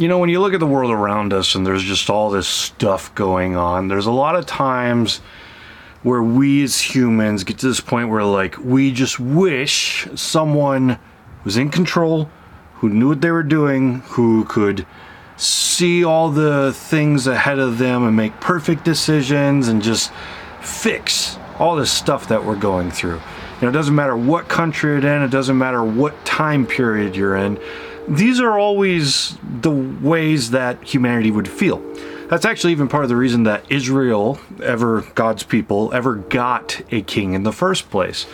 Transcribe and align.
You 0.00 0.06
know, 0.06 0.20
when 0.20 0.30
you 0.30 0.40
look 0.40 0.54
at 0.54 0.60
the 0.60 0.66
world 0.66 0.92
around 0.92 1.32
us 1.32 1.56
and 1.56 1.66
there's 1.66 1.82
just 1.82 2.08
all 2.08 2.30
this 2.30 2.46
stuff 2.46 3.12
going 3.16 3.56
on, 3.56 3.88
there's 3.88 4.06
a 4.06 4.12
lot 4.12 4.36
of 4.36 4.46
times 4.46 5.16
where 6.04 6.22
we 6.22 6.62
as 6.62 6.80
humans 6.80 7.42
get 7.42 7.58
to 7.58 7.66
this 7.66 7.80
point 7.80 8.08
where, 8.08 8.22
like, 8.22 8.56
we 8.58 8.92
just 8.92 9.18
wish 9.18 10.06
someone 10.14 11.00
was 11.42 11.56
in 11.56 11.70
control, 11.70 12.30
who 12.74 12.88
knew 12.88 13.08
what 13.08 13.22
they 13.22 13.32
were 13.32 13.42
doing, 13.42 13.98
who 14.02 14.44
could 14.44 14.86
see 15.36 16.04
all 16.04 16.30
the 16.30 16.72
things 16.72 17.26
ahead 17.26 17.58
of 17.58 17.78
them 17.78 18.06
and 18.06 18.16
make 18.16 18.38
perfect 18.38 18.84
decisions 18.84 19.66
and 19.66 19.82
just 19.82 20.12
fix 20.60 21.36
all 21.58 21.74
this 21.74 21.90
stuff 21.90 22.28
that 22.28 22.44
we're 22.44 22.54
going 22.54 22.92
through. 22.92 23.16
You 23.16 23.62
know, 23.62 23.70
it 23.70 23.72
doesn't 23.72 23.96
matter 23.96 24.16
what 24.16 24.46
country 24.46 24.92
you're 24.92 24.98
in, 25.16 25.22
it 25.22 25.32
doesn't 25.32 25.58
matter 25.58 25.82
what 25.82 26.24
time 26.24 26.68
period 26.68 27.16
you're 27.16 27.34
in 27.34 27.58
these 28.08 28.40
are 28.40 28.58
always 28.58 29.36
the 29.60 29.70
ways 29.70 30.50
that 30.50 30.82
humanity 30.82 31.30
would 31.30 31.48
feel. 31.48 31.82
That's 32.28 32.44
actually 32.44 32.72
even 32.72 32.88
part 32.88 33.04
of 33.04 33.08
the 33.08 33.16
reason 33.16 33.44
that 33.44 33.70
Israel, 33.70 34.38
ever 34.62 35.02
God's 35.14 35.42
people, 35.42 35.92
ever 35.94 36.16
got 36.16 36.80
a 36.90 37.02
king 37.02 37.32
in 37.32 37.42
the 37.42 37.52
first 37.52 37.90
place. 37.90 38.26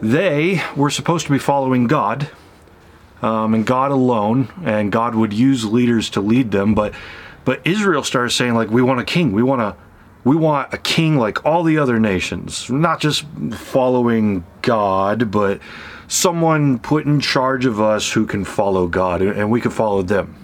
They 0.00 0.62
were 0.74 0.90
supposed 0.90 1.26
to 1.26 1.32
be 1.32 1.38
following 1.38 1.86
God 1.86 2.30
um, 3.22 3.52
and 3.52 3.66
God 3.66 3.90
alone, 3.90 4.48
and 4.64 4.90
God 4.90 5.14
would 5.14 5.32
use 5.32 5.64
leaders 5.64 6.08
to 6.10 6.20
lead 6.20 6.50
them. 6.50 6.74
But 6.74 6.94
but 7.44 7.66
Israel 7.66 8.02
started 8.02 8.30
saying 8.30 8.54
like, 8.54 8.70
we 8.70 8.82
want 8.82 9.00
a 9.00 9.04
king. 9.04 9.32
We 9.32 9.42
want 9.42 9.60
a 9.60 9.76
we 10.24 10.36
want 10.36 10.72
a 10.72 10.78
king 10.78 11.16
like 11.16 11.44
all 11.44 11.62
the 11.62 11.78
other 11.78 11.98
nations, 11.98 12.70
not 12.70 13.00
just 13.00 13.24
following 13.52 14.44
God, 14.62 15.30
but 15.30 15.60
someone 16.10 16.76
put 16.80 17.06
in 17.06 17.20
charge 17.20 17.64
of 17.64 17.80
us 17.80 18.10
who 18.12 18.26
can 18.26 18.44
follow 18.44 18.88
God 18.88 19.22
and 19.22 19.48
we 19.48 19.60
can 19.60 19.70
follow 19.70 20.02
them. 20.02 20.34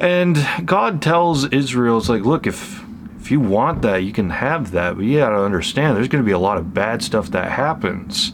And 0.00 0.36
God 0.64 1.00
tells 1.00 1.46
Israel, 1.46 1.98
it's 1.98 2.08
like, 2.08 2.22
look, 2.22 2.46
if 2.46 2.84
if 3.20 3.30
you 3.30 3.40
want 3.40 3.82
that, 3.82 3.98
you 3.98 4.12
can 4.12 4.30
have 4.30 4.72
that, 4.72 4.96
but 4.96 5.04
you 5.04 5.18
gotta 5.18 5.40
understand 5.40 5.96
there's 5.96 6.08
gonna 6.08 6.24
be 6.24 6.32
a 6.32 6.38
lot 6.38 6.58
of 6.58 6.74
bad 6.74 7.02
stuff 7.02 7.30
that 7.30 7.52
happens. 7.52 8.32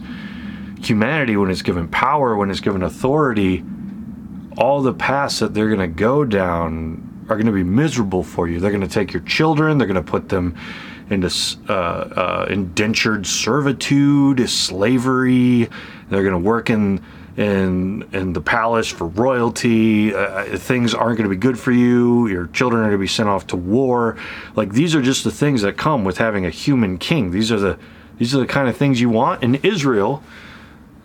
Humanity, 0.79 1.37
when 1.37 1.51
it's 1.51 1.61
given 1.61 1.87
power, 1.87 2.35
when 2.35 2.49
it's 2.49 2.59
given 2.59 2.81
authority, 2.81 3.63
all 4.57 4.81
the 4.81 4.93
paths 4.93 5.39
that 5.39 5.53
they're 5.53 5.69
gonna 5.69 5.87
go 5.87 6.25
down 6.25 7.25
are 7.29 7.37
gonna 7.37 7.51
be 7.51 7.63
miserable 7.63 8.23
for 8.23 8.47
you. 8.47 8.59
They're 8.59 8.71
gonna 8.71 8.87
take 8.87 9.13
your 9.13 9.23
children, 9.23 9.77
they're 9.77 9.87
gonna 9.87 10.01
put 10.01 10.29
them 10.29 10.55
into 11.09 11.29
uh, 11.69 11.73
uh, 11.73 12.47
indentured 12.49 13.27
servitude, 13.27 14.49
slavery. 14.49 15.69
They're 16.09 16.23
going 16.23 16.33
to 16.33 16.49
work 16.49 16.69
in 16.69 17.03
in 17.37 18.07
in 18.13 18.33
the 18.33 18.41
palace 18.41 18.87
for 18.87 19.07
royalty. 19.07 20.13
Uh, 20.13 20.57
things 20.57 20.93
aren't 20.93 21.17
going 21.17 21.29
to 21.29 21.35
be 21.35 21.39
good 21.39 21.59
for 21.59 21.71
you. 21.71 22.27
Your 22.27 22.47
children 22.47 22.81
are 22.81 22.85
going 22.85 22.97
to 22.97 23.03
be 23.03 23.07
sent 23.07 23.29
off 23.29 23.47
to 23.47 23.55
war. 23.55 24.17
Like 24.55 24.73
these 24.73 24.95
are 24.95 25.01
just 25.01 25.23
the 25.23 25.31
things 25.31 25.61
that 25.63 25.77
come 25.77 26.03
with 26.03 26.17
having 26.17 26.45
a 26.45 26.49
human 26.49 26.97
king. 26.97 27.31
These 27.31 27.51
are 27.51 27.59
the 27.59 27.77
these 28.17 28.33
are 28.33 28.39
the 28.39 28.47
kind 28.47 28.69
of 28.69 28.77
things 28.77 29.01
you 29.01 29.09
want. 29.09 29.43
And 29.43 29.63
Israel 29.65 30.23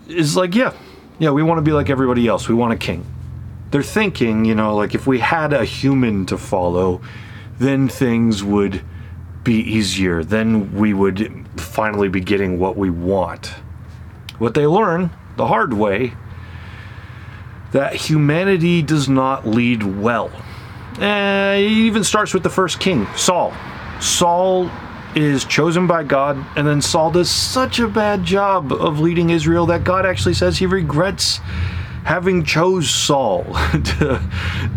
is 0.08 0.36
like, 0.36 0.54
yeah, 0.54 0.72
yeah, 1.18 1.30
we 1.30 1.42
want 1.42 1.58
to 1.58 1.62
be 1.62 1.72
like 1.72 1.90
everybody 1.90 2.26
else. 2.26 2.48
We 2.48 2.54
want 2.54 2.72
a 2.72 2.76
king. 2.76 3.04
They're 3.70 3.82
thinking, 3.82 4.44
you 4.44 4.54
know, 4.54 4.74
like 4.74 4.94
if 4.94 5.06
we 5.06 5.20
had 5.20 5.52
a 5.52 5.64
human 5.64 6.26
to 6.26 6.38
follow, 6.38 7.00
then 7.58 7.88
things 7.88 8.42
would 8.42 8.82
be 9.44 9.54
easier. 9.54 10.24
Then 10.24 10.74
we 10.74 10.92
would 10.94 11.46
finally 11.56 12.08
be 12.08 12.20
getting 12.20 12.58
what 12.58 12.76
we 12.76 12.90
want. 12.90 13.52
What 14.40 14.54
they 14.54 14.66
learn 14.66 15.10
the 15.36 15.46
hard 15.46 15.74
way 15.74 16.14
that 17.72 17.94
humanity 17.94 18.80
does 18.80 19.06
not 19.06 19.46
lead 19.46 19.82
well. 19.82 20.30
Uh, 20.98 21.56
it 21.56 21.70
even 21.70 22.02
starts 22.02 22.32
with 22.32 22.42
the 22.42 22.50
first 22.50 22.80
king, 22.80 23.06
Saul. 23.16 23.52
Saul 24.00 24.70
is 25.14 25.44
chosen 25.44 25.86
by 25.86 26.04
God, 26.04 26.42
and 26.56 26.66
then 26.66 26.80
Saul 26.80 27.10
does 27.10 27.30
such 27.30 27.80
a 27.80 27.86
bad 27.86 28.24
job 28.24 28.72
of 28.72 28.98
leading 28.98 29.28
Israel 29.28 29.66
that 29.66 29.84
God 29.84 30.06
actually 30.06 30.34
says 30.34 30.56
he 30.56 30.64
regrets 30.66 31.40
having 32.04 32.42
chose 32.42 32.88
Saul 32.88 33.44
to, 33.72 34.22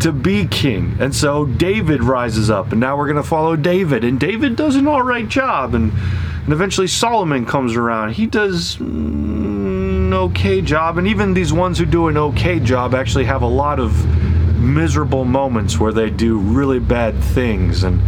to 0.00 0.12
be 0.12 0.46
king. 0.46 0.94
And 1.00 1.14
so 1.14 1.46
David 1.46 2.04
rises 2.04 2.50
up, 2.50 2.72
and 2.72 2.80
now 2.80 2.98
we're 2.98 3.06
going 3.06 3.16
to 3.16 3.22
follow 3.22 3.56
David. 3.56 4.04
And 4.04 4.20
David 4.20 4.56
does 4.56 4.76
an 4.76 4.86
all 4.86 5.02
right 5.02 5.26
job. 5.26 5.74
And, 5.74 5.90
and 6.44 6.52
eventually 6.52 6.86
Solomon 6.86 7.46
comes 7.46 7.76
around. 7.76 8.12
He 8.12 8.26
does 8.26 8.78
an 10.06 10.14
okay 10.14 10.60
job. 10.60 10.98
And 10.98 11.08
even 11.08 11.34
these 11.34 11.52
ones 11.52 11.78
who 11.78 11.86
do 11.86 12.08
an 12.08 12.16
okay 12.16 12.60
job 12.60 12.94
actually 12.94 13.24
have 13.24 13.42
a 13.42 13.48
lot 13.48 13.80
of 13.80 13.92
miserable 14.58 15.24
moments 15.24 15.78
where 15.78 15.92
they 15.92 16.10
do 16.10 16.38
really 16.38 16.78
bad 16.78 17.22
things. 17.22 17.84
And 17.84 18.00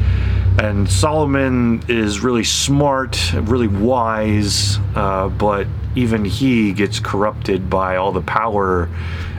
and 0.59 0.91
Solomon 0.91 1.85
is 1.87 2.21
really 2.21 2.45
smart, 2.45 3.35
really 3.35 3.69
wise, 3.69 4.79
uh, 4.95 5.29
but 5.29 5.67
even 5.95 6.25
he 6.25 6.73
gets 6.73 6.99
corrupted 6.99 7.69
by 7.69 7.97
all 7.97 8.11
the 8.11 8.23
power 8.23 8.89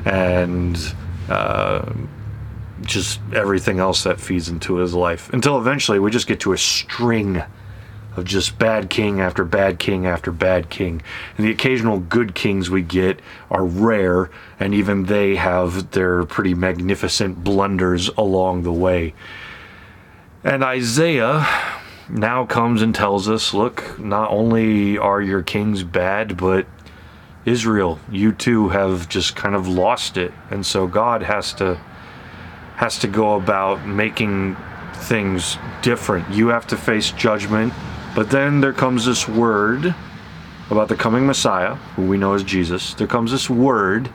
and 0.06 0.78
uh, 1.28 1.91
just 2.81 3.19
everything 3.34 3.79
else 3.79 4.03
that 4.03 4.19
feeds 4.19 4.47
into 4.47 4.75
his 4.75 4.94
life. 4.94 5.34
Until 5.34 5.57
eventually 5.57 5.97
we 5.97 6.12
just 6.12 6.28
get 6.28 6.39
to 6.41 6.53
a 6.53 6.57
string 6.57 7.41
of 8.17 8.25
just 8.25 8.57
bad 8.57 8.89
king 8.89 9.22
after 9.22 9.45
bad 9.45 9.79
king 9.79 10.05
after 10.05 10.31
bad 10.31 10.69
king. 10.69 11.01
And 11.38 11.45
the 11.45 11.51
occasional 11.51 12.00
good 12.00 12.35
kings 12.35 12.69
we 12.69 12.81
get 12.81 13.19
are 13.50 13.63
rare, 13.63 14.29
and 14.59 14.73
even 14.73 15.05
they 15.05 15.35
have 15.35 15.91
their 15.91 16.25
pretty 16.25 16.53
magnificent 16.53 17.44
blunders 17.44 18.09
along 18.09 18.63
the 18.63 18.73
way. 18.73 19.13
And 20.44 20.63
Isaiah 20.63 21.47
now 22.09 22.45
comes 22.45 22.81
and 22.81 22.95
tells 22.95 23.29
us 23.29 23.53
look, 23.53 24.00
not 24.00 24.31
only 24.31 24.97
are 24.97 25.22
your 25.22 25.44
kings 25.44 25.83
bad, 25.83 26.38
but 26.38 26.66
Israel, 27.45 28.00
you 28.11 28.33
too 28.33 28.69
have 28.69 29.07
just 29.07 29.35
kind 29.35 29.56
of 29.56 29.67
lost 29.67 30.17
it. 30.17 30.33
And 30.50 30.66
so 30.66 30.88
God 30.88 31.23
has 31.23 31.53
to 31.53 31.79
has 32.75 33.00
to 33.00 33.07
go 33.07 33.35
about 33.35 33.88
making 33.88 34.56
things 34.94 35.57
different. 35.81 36.29
You 36.29 36.50
have 36.50 36.67
to 36.67 36.77
face 36.77 37.11
judgment, 37.11 37.73
but 38.17 38.31
then 38.31 38.61
there 38.61 38.73
comes 38.73 39.05
this 39.05 39.28
word 39.28 39.94
about 40.72 40.88
the 40.88 40.95
coming 40.95 41.28
Messiah, 41.28 41.75
who 41.95 42.07
we 42.07 42.17
know 42.17 42.33
as 42.33 42.44
Jesus. 42.44 42.95
There 42.95 43.05
comes 43.05 43.29
this 43.29 43.47
word 43.47 44.09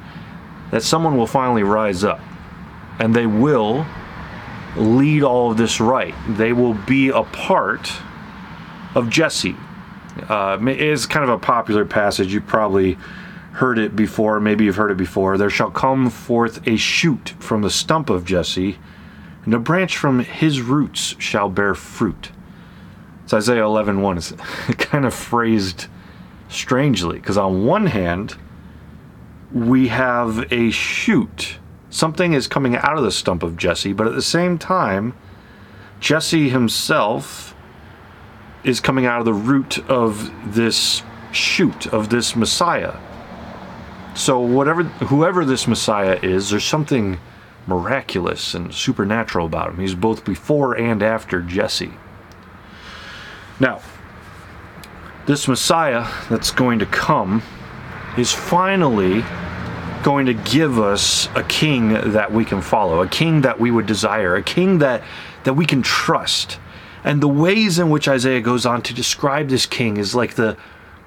that 0.72 0.82
someone 0.82 1.16
will 1.16 1.28
finally 1.28 1.62
rise 1.62 2.02
up 2.02 2.18
and 2.98 3.14
they 3.14 3.26
will 3.26 3.86
lead 4.76 5.22
all 5.22 5.52
of 5.52 5.56
this 5.56 5.80
right. 5.80 6.16
They 6.30 6.52
will 6.52 6.74
be 6.74 7.10
a 7.10 7.22
part 7.22 7.92
of 8.96 9.08
Jesse. 9.08 9.54
Uh, 10.28 10.58
it 10.62 10.80
is 10.80 11.06
kind 11.06 11.22
of 11.22 11.30
a 11.30 11.38
popular 11.38 11.84
passage. 11.84 12.34
You 12.34 12.40
probably 12.40 12.94
heard 13.52 13.78
it 13.78 13.94
before. 13.94 14.40
Maybe 14.40 14.64
you've 14.64 14.74
heard 14.74 14.90
it 14.90 14.96
before. 14.96 15.38
There 15.38 15.48
shall 15.48 15.70
come 15.70 16.10
forth 16.10 16.66
a 16.66 16.76
shoot 16.76 17.34
from 17.38 17.62
the 17.62 17.70
stump 17.70 18.10
of 18.10 18.24
Jesse, 18.24 18.80
and 19.44 19.54
a 19.54 19.60
branch 19.60 19.96
from 19.96 20.18
his 20.18 20.60
roots 20.60 21.14
shall 21.20 21.48
bear 21.48 21.76
fruit. 21.76 22.32
It's 23.24 23.34
Isaiah 23.34 23.62
11:1. 23.62 24.18
is 24.18 24.32
kind 24.78 25.04
of 25.04 25.14
phrased 25.14 25.86
strangely 26.48 27.18
because 27.18 27.38
on 27.38 27.64
one 27.64 27.86
hand, 27.86 28.36
we 29.52 29.88
have 29.88 30.52
a 30.52 30.70
shoot 30.70 31.58
something 31.92 32.32
is 32.32 32.48
coming 32.48 32.74
out 32.74 32.96
of 32.96 33.04
the 33.04 33.12
stump 33.12 33.42
of 33.42 33.56
Jesse, 33.56 33.92
but 33.92 34.06
at 34.06 34.14
the 34.14 34.22
same 34.22 34.58
time, 34.58 35.14
Jesse 36.00 36.48
himself 36.48 37.54
is 38.64 38.80
coming 38.80 39.06
out 39.06 39.20
of 39.20 39.24
the 39.24 39.34
root 39.34 39.78
of 39.88 40.32
this 40.54 41.02
shoot 41.30 41.86
of 41.86 42.08
this 42.08 42.34
Messiah. 42.34 42.96
So 44.14 44.40
whatever 44.40 44.84
whoever 44.84 45.44
this 45.44 45.68
Messiah 45.68 46.18
is, 46.22 46.50
there's 46.50 46.64
something 46.64 47.18
miraculous 47.66 48.54
and 48.54 48.74
supernatural 48.74 49.46
about 49.46 49.70
him. 49.70 49.78
He's 49.78 49.94
both 49.94 50.24
before 50.24 50.74
and 50.74 51.02
after 51.02 51.40
Jesse. 51.40 51.92
Now, 53.62 53.80
this 55.26 55.46
Messiah 55.46 56.08
that's 56.28 56.50
going 56.50 56.80
to 56.80 56.86
come 56.86 57.42
is 58.18 58.32
finally 58.32 59.24
going 60.02 60.26
to 60.26 60.34
give 60.34 60.80
us 60.80 61.28
a 61.36 61.44
king 61.44 61.92
that 62.10 62.32
we 62.32 62.44
can 62.44 62.60
follow, 62.60 63.02
a 63.02 63.06
king 63.06 63.42
that 63.42 63.60
we 63.60 63.70
would 63.70 63.86
desire, 63.86 64.34
a 64.34 64.42
king 64.42 64.78
that, 64.78 65.04
that 65.44 65.54
we 65.54 65.64
can 65.64 65.80
trust. 65.80 66.58
And 67.04 67.22
the 67.22 67.28
ways 67.28 67.78
in 67.78 67.88
which 67.88 68.08
Isaiah 68.08 68.40
goes 68.40 68.66
on 68.66 68.82
to 68.82 68.92
describe 68.92 69.48
this 69.48 69.64
king 69.64 69.96
is 69.96 70.12
like 70.12 70.34
the 70.34 70.56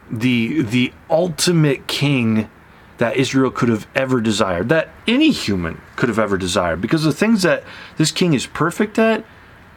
the 0.10 0.62
the 0.62 0.94
ultimate 1.10 1.88
king 1.88 2.50
that 3.00 3.18
Israel 3.18 3.52
could 3.52 3.68
have 3.68 3.86
ever 3.96 4.22
desired, 4.22 4.70
that 4.70 4.90
any 5.08 5.32
human 5.32 5.82
could 5.98 6.08
have 6.08 6.20
ever 6.20 6.38
desired, 6.38 6.80
because 6.80 7.04
the 7.04 7.12
things 7.12 7.42
that 7.42 7.66
this 7.98 8.12
king 8.12 8.34
is 8.34 8.46
perfect 8.46 8.98
at 8.98 9.26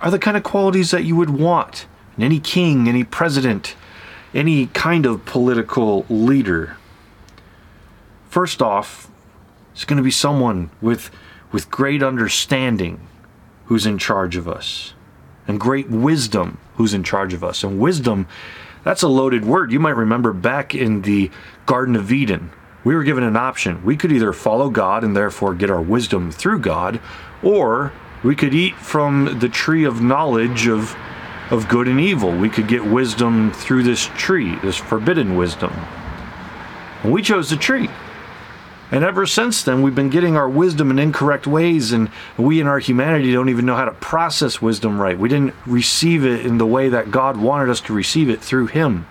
are 0.01 0.13
the 0.13 0.19
kind 0.19 0.37
of 0.37 0.45
qualities 0.45 0.93
that 0.93 1.03
you 1.03 1.17
would 1.17 1.31
want 1.31 1.87
any 2.19 2.41
king, 2.41 2.89
any 2.89 3.05
president, 3.05 3.75
any 4.35 4.67
kind 4.67 5.07
of 5.07 5.25
political 5.25 6.05
leader. 6.09 6.77
First 8.29 8.61
off, 8.61 9.11
it's 9.73 9.85
going 9.85 9.97
to 9.97 10.03
be 10.03 10.11
someone 10.11 10.71
with 10.81 11.11
with 11.51 11.71
great 11.71 12.03
understanding 12.03 13.01
who's 13.67 13.87
in 13.87 13.99
charge 13.99 14.37
of 14.37 14.49
us, 14.49 14.95
and 15.47 15.59
great 15.59 15.89
wisdom 15.89 16.59
who's 16.77 16.95
in 16.95 17.03
charge 17.03 17.33
of 17.33 17.43
us. 17.43 17.65
And 17.65 17.79
wisdom, 17.79 18.27
that's 18.85 19.03
a 19.03 19.09
loaded 19.09 19.45
word. 19.45 19.73
You 19.73 19.81
might 19.81 19.97
remember 19.97 20.33
back 20.33 20.75
in 20.75 21.03
the 21.03 21.31
Garden 21.67 21.97
of 21.97 22.13
Eden, 22.13 22.51
we 22.85 22.95
were 22.95 23.03
given 23.03 23.25
an 23.25 23.37
option. 23.37 23.85
We 23.85 23.97
could 23.97 24.13
either 24.13 24.33
follow 24.33 24.71
God 24.71 25.05
and 25.05 25.17
therefore 25.17 25.55
get 25.55 25.71
our 25.71 25.81
wisdom 25.81 26.31
through 26.31 26.61
God, 26.61 27.01
or 27.43 27.93
we 28.23 28.35
could 28.35 28.55
eat 28.55 28.77
from 28.77 29.39
the 29.39 29.49
tree 29.49 29.85
of 29.85 30.01
knowledge 30.01 30.67
of, 30.67 30.97
of 31.51 31.69
good 31.69 31.89
and 31.89 32.01
evil. 32.01 32.31
We 32.31 32.49
could 32.49 32.69
get 32.69 32.85
wisdom 32.85 33.53
through 33.53 33.83
this 33.85 34.11
tree, 34.17 34.57
this 34.57 34.77
forbidden 34.77 35.37
wisdom. 35.37 35.73
And 37.03 37.13
we 37.13 37.23
chose 37.23 37.51
the 37.51 37.57
tree. 37.57 37.89
And 38.91 39.05
ever 39.05 39.27
since 39.27 39.63
then, 39.63 39.83
we've 39.83 39.95
been 39.95 40.09
getting 40.09 40.37
our 40.37 40.49
wisdom 40.49 40.91
in 40.91 40.99
incorrect 40.99 41.47
ways, 41.47 41.93
and 41.93 42.11
we 42.39 42.59
in 42.61 42.67
our 42.67 42.79
humanity 42.79 43.33
don't 43.33 43.51
even 43.51 43.67
know 43.67 43.77
how 43.77 43.85
to 43.85 43.93
process 43.93 44.63
wisdom 44.63 44.99
right. 44.99 45.19
We 45.19 45.29
didn't 45.29 45.55
receive 45.67 46.25
it 46.25 46.47
in 46.47 46.57
the 46.57 46.67
way 46.67 46.89
that 46.89 47.11
God 47.11 47.37
wanted 47.37 47.69
us 47.69 47.83
to 47.83 47.93
receive 47.93 48.31
it 48.31 48.41
through 48.41 48.69
Him. 48.69 49.07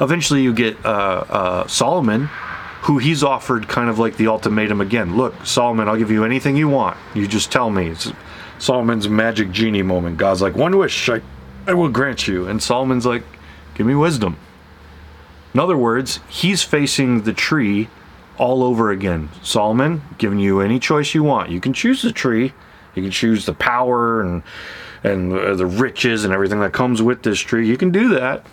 Eventually, 0.00 0.40
you 0.40 0.54
get 0.54 0.82
uh, 0.84 1.24
uh, 1.28 1.66
Solomon, 1.66 2.30
who 2.82 2.96
he's 2.96 3.22
offered 3.22 3.68
kind 3.68 3.90
of 3.90 3.98
like 3.98 4.16
the 4.16 4.28
ultimatum 4.28 4.80
again. 4.80 5.16
Look, 5.16 5.44
Solomon, 5.44 5.86
I'll 5.86 5.98
give 5.98 6.10
you 6.10 6.24
anything 6.24 6.56
you 6.56 6.68
want. 6.68 6.96
You 7.14 7.26
just 7.26 7.52
tell 7.52 7.68
me. 7.68 7.88
It's 7.88 8.10
Solomon's 8.60 9.08
magic 9.08 9.50
genie 9.50 9.82
moment. 9.82 10.18
God's 10.18 10.42
like, 10.42 10.54
one 10.54 10.76
wish, 10.76 11.08
I, 11.08 11.22
I 11.66 11.72
will 11.72 11.88
grant 11.88 12.28
you. 12.28 12.46
And 12.46 12.62
Solomon's 12.62 13.06
like, 13.06 13.24
give 13.74 13.86
me 13.86 13.94
wisdom. 13.94 14.36
In 15.54 15.60
other 15.60 15.78
words, 15.78 16.20
he's 16.28 16.62
facing 16.62 17.22
the 17.22 17.32
tree 17.32 17.88
all 18.36 18.62
over 18.62 18.90
again. 18.90 19.30
Solomon, 19.42 20.02
giving 20.18 20.38
you 20.38 20.60
any 20.60 20.78
choice 20.78 21.14
you 21.14 21.22
want. 21.22 21.50
You 21.50 21.60
can 21.60 21.72
choose 21.72 22.02
the 22.02 22.12
tree. 22.12 22.52
You 22.94 23.02
can 23.02 23.10
choose 23.10 23.46
the 23.46 23.54
power 23.54 24.20
and 24.20 24.42
and 25.02 25.32
the 25.32 25.66
riches 25.66 26.24
and 26.24 26.32
everything 26.32 26.60
that 26.60 26.74
comes 26.74 27.00
with 27.00 27.22
this 27.22 27.40
tree. 27.40 27.66
You 27.66 27.78
can 27.78 27.90
do 27.90 28.08
that. 28.10 28.44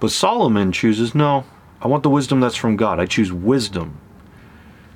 But 0.00 0.10
Solomon 0.10 0.72
chooses 0.72 1.14
no. 1.14 1.44
I 1.80 1.86
want 1.86 2.02
the 2.02 2.10
wisdom 2.10 2.40
that's 2.40 2.56
from 2.56 2.76
God. 2.76 2.98
I 2.98 3.06
choose 3.06 3.32
wisdom. 3.32 4.00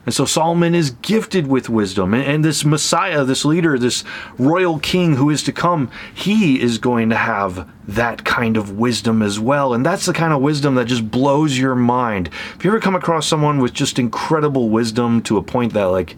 And 0.06 0.14
so 0.14 0.24
Solomon 0.24 0.74
is 0.74 0.90
gifted 0.90 1.46
with 1.46 1.68
wisdom. 1.68 2.12
And, 2.14 2.24
and, 2.24 2.44
this 2.44 2.64
Messiah, 2.64 3.24
this 3.24 3.44
leader, 3.44 3.78
this 3.78 4.04
royal 4.38 4.78
king 4.78 5.16
who 5.16 5.30
is 5.30 5.42
to 5.44 5.52
come, 5.52 5.90
he 6.14 6.60
is 6.60 6.78
going 6.78 7.10
to 7.10 7.16
have 7.16 7.70
that 7.88 8.24
kind 8.24 8.56
of 8.56 8.72
wisdom 8.72 9.22
as 9.22 9.40
well. 9.40 9.72
And 9.72 9.84
that's 9.84 10.06
the 10.06 10.12
kind 10.12 10.32
of 10.32 10.42
wisdom 10.42 10.74
that 10.74 10.86
just 10.86 11.10
blows 11.10 11.58
your 11.58 11.74
mind. 11.74 12.28
If 12.56 12.64
you 12.64 12.70
ever 12.70 12.80
come 12.80 12.94
across 12.94 13.26
someone 13.26 13.58
with 13.58 13.72
just 13.72 13.98
incredible 13.98 14.68
wisdom 14.68 15.22
to 15.22 15.38
a 15.38 15.42
point 15.42 15.72
that, 15.72 15.84
like, 15.84 16.16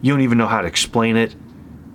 you 0.00 0.12
don't 0.12 0.22
even 0.22 0.38
know 0.38 0.46
how 0.46 0.60
to 0.60 0.68
explain 0.68 1.16
it, 1.16 1.34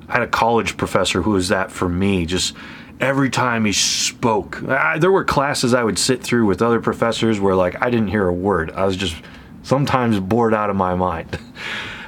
I 0.07 0.13
had 0.13 0.21
a 0.23 0.27
college 0.27 0.75
professor 0.75 1.21
who 1.21 1.31
was 1.31 1.49
that 1.49 1.71
for 1.71 1.87
me. 1.87 2.25
Just 2.25 2.55
every 2.99 3.29
time 3.29 3.65
he 3.65 3.71
spoke, 3.71 4.61
I, 4.63 4.97
there 4.97 5.11
were 5.11 5.23
classes 5.23 5.73
I 5.73 5.83
would 5.83 5.99
sit 5.99 6.23
through 6.23 6.47
with 6.47 6.61
other 6.61 6.81
professors 6.81 7.39
where, 7.39 7.55
like, 7.55 7.81
I 7.81 7.89
didn't 7.89 8.07
hear 8.07 8.27
a 8.27 8.33
word. 8.33 8.71
I 8.71 8.85
was 8.85 8.97
just 8.97 9.15
sometimes 9.63 10.19
bored 10.19 10.53
out 10.53 10.69
of 10.69 10.75
my 10.75 10.95
mind. 10.95 11.37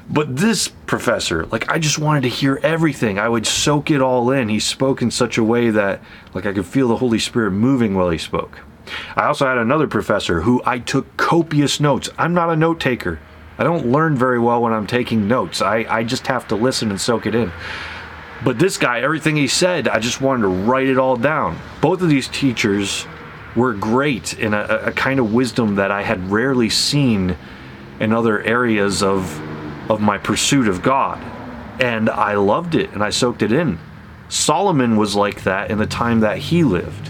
But 0.09 0.35
this 0.35 0.67
professor, 0.67 1.45
like 1.45 1.69
I 1.69 1.79
just 1.79 1.97
wanted 1.97 2.23
to 2.23 2.29
hear 2.29 2.59
everything. 2.63 3.17
I 3.17 3.29
would 3.29 3.47
soak 3.47 3.89
it 3.89 4.01
all 4.01 4.29
in. 4.31 4.49
He 4.49 4.59
spoke 4.59 5.01
in 5.01 5.09
such 5.09 5.37
a 5.37 5.43
way 5.43 5.69
that 5.69 6.01
like 6.33 6.45
I 6.45 6.51
could 6.51 6.65
feel 6.65 6.89
the 6.89 6.97
Holy 6.97 7.19
Spirit 7.19 7.51
moving 7.51 7.95
while 7.95 8.09
he 8.09 8.17
spoke. 8.17 8.59
I 9.15 9.27
also 9.27 9.47
had 9.47 9.57
another 9.57 9.87
professor 9.87 10.41
who 10.41 10.61
I 10.65 10.79
took 10.79 11.15
copious 11.15 11.79
notes. 11.79 12.09
I'm 12.17 12.33
not 12.33 12.49
a 12.49 12.57
note 12.57 12.81
taker. 12.81 13.19
I 13.57 13.63
don't 13.63 13.87
learn 13.87 14.17
very 14.17 14.39
well 14.39 14.61
when 14.61 14.73
I'm 14.73 14.87
taking 14.87 15.27
notes. 15.27 15.61
I, 15.61 15.85
I 15.87 16.03
just 16.03 16.27
have 16.27 16.47
to 16.49 16.55
listen 16.55 16.89
and 16.89 16.99
soak 16.99 17.25
it 17.25 17.35
in. 17.35 17.51
But 18.43 18.57
this 18.57 18.77
guy, 18.77 19.01
everything 19.01 19.37
he 19.37 19.47
said, 19.47 19.87
I 19.87 19.99
just 19.99 20.19
wanted 20.19 20.41
to 20.41 20.47
write 20.47 20.87
it 20.87 20.97
all 20.97 21.15
down. 21.15 21.59
Both 21.79 22.01
of 22.01 22.09
these 22.09 22.27
teachers 22.27 23.05
were 23.55 23.73
great 23.73 24.33
in 24.33 24.53
a, 24.53 24.63
a 24.85 24.91
kind 24.91 25.19
of 25.19 25.33
wisdom 25.33 25.75
that 25.75 25.91
I 25.91 26.03
had 26.03 26.31
rarely 26.31 26.69
seen 26.69 27.35
in 27.99 28.13
other 28.13 28.41
areas 28.41 29.03
of 29.03 29.39
of 29.89 30.01
my 30.01 30.17
pursuit 30.17 30.67
of 30.67 30.81
God. 30.81 31.21
And 31.81 32.09
I 32.09 32.35
loved 32.35 32.75
it 32.75 32.91
and 32.91 33.03
I 33.03 33.09
soaked 33.09 33.41
it 33.41 33.51
in. 33.51 33.79
Solomon 34.29 34.95
was 34.95 35.15
like 35.15 35.43
that 35.43 35.69
in 35.69 35.77
the 35.77 35.85
time 35.85 36.21
that 36.21 36.37
he 36.37 36.63
lived. 36.63 37.09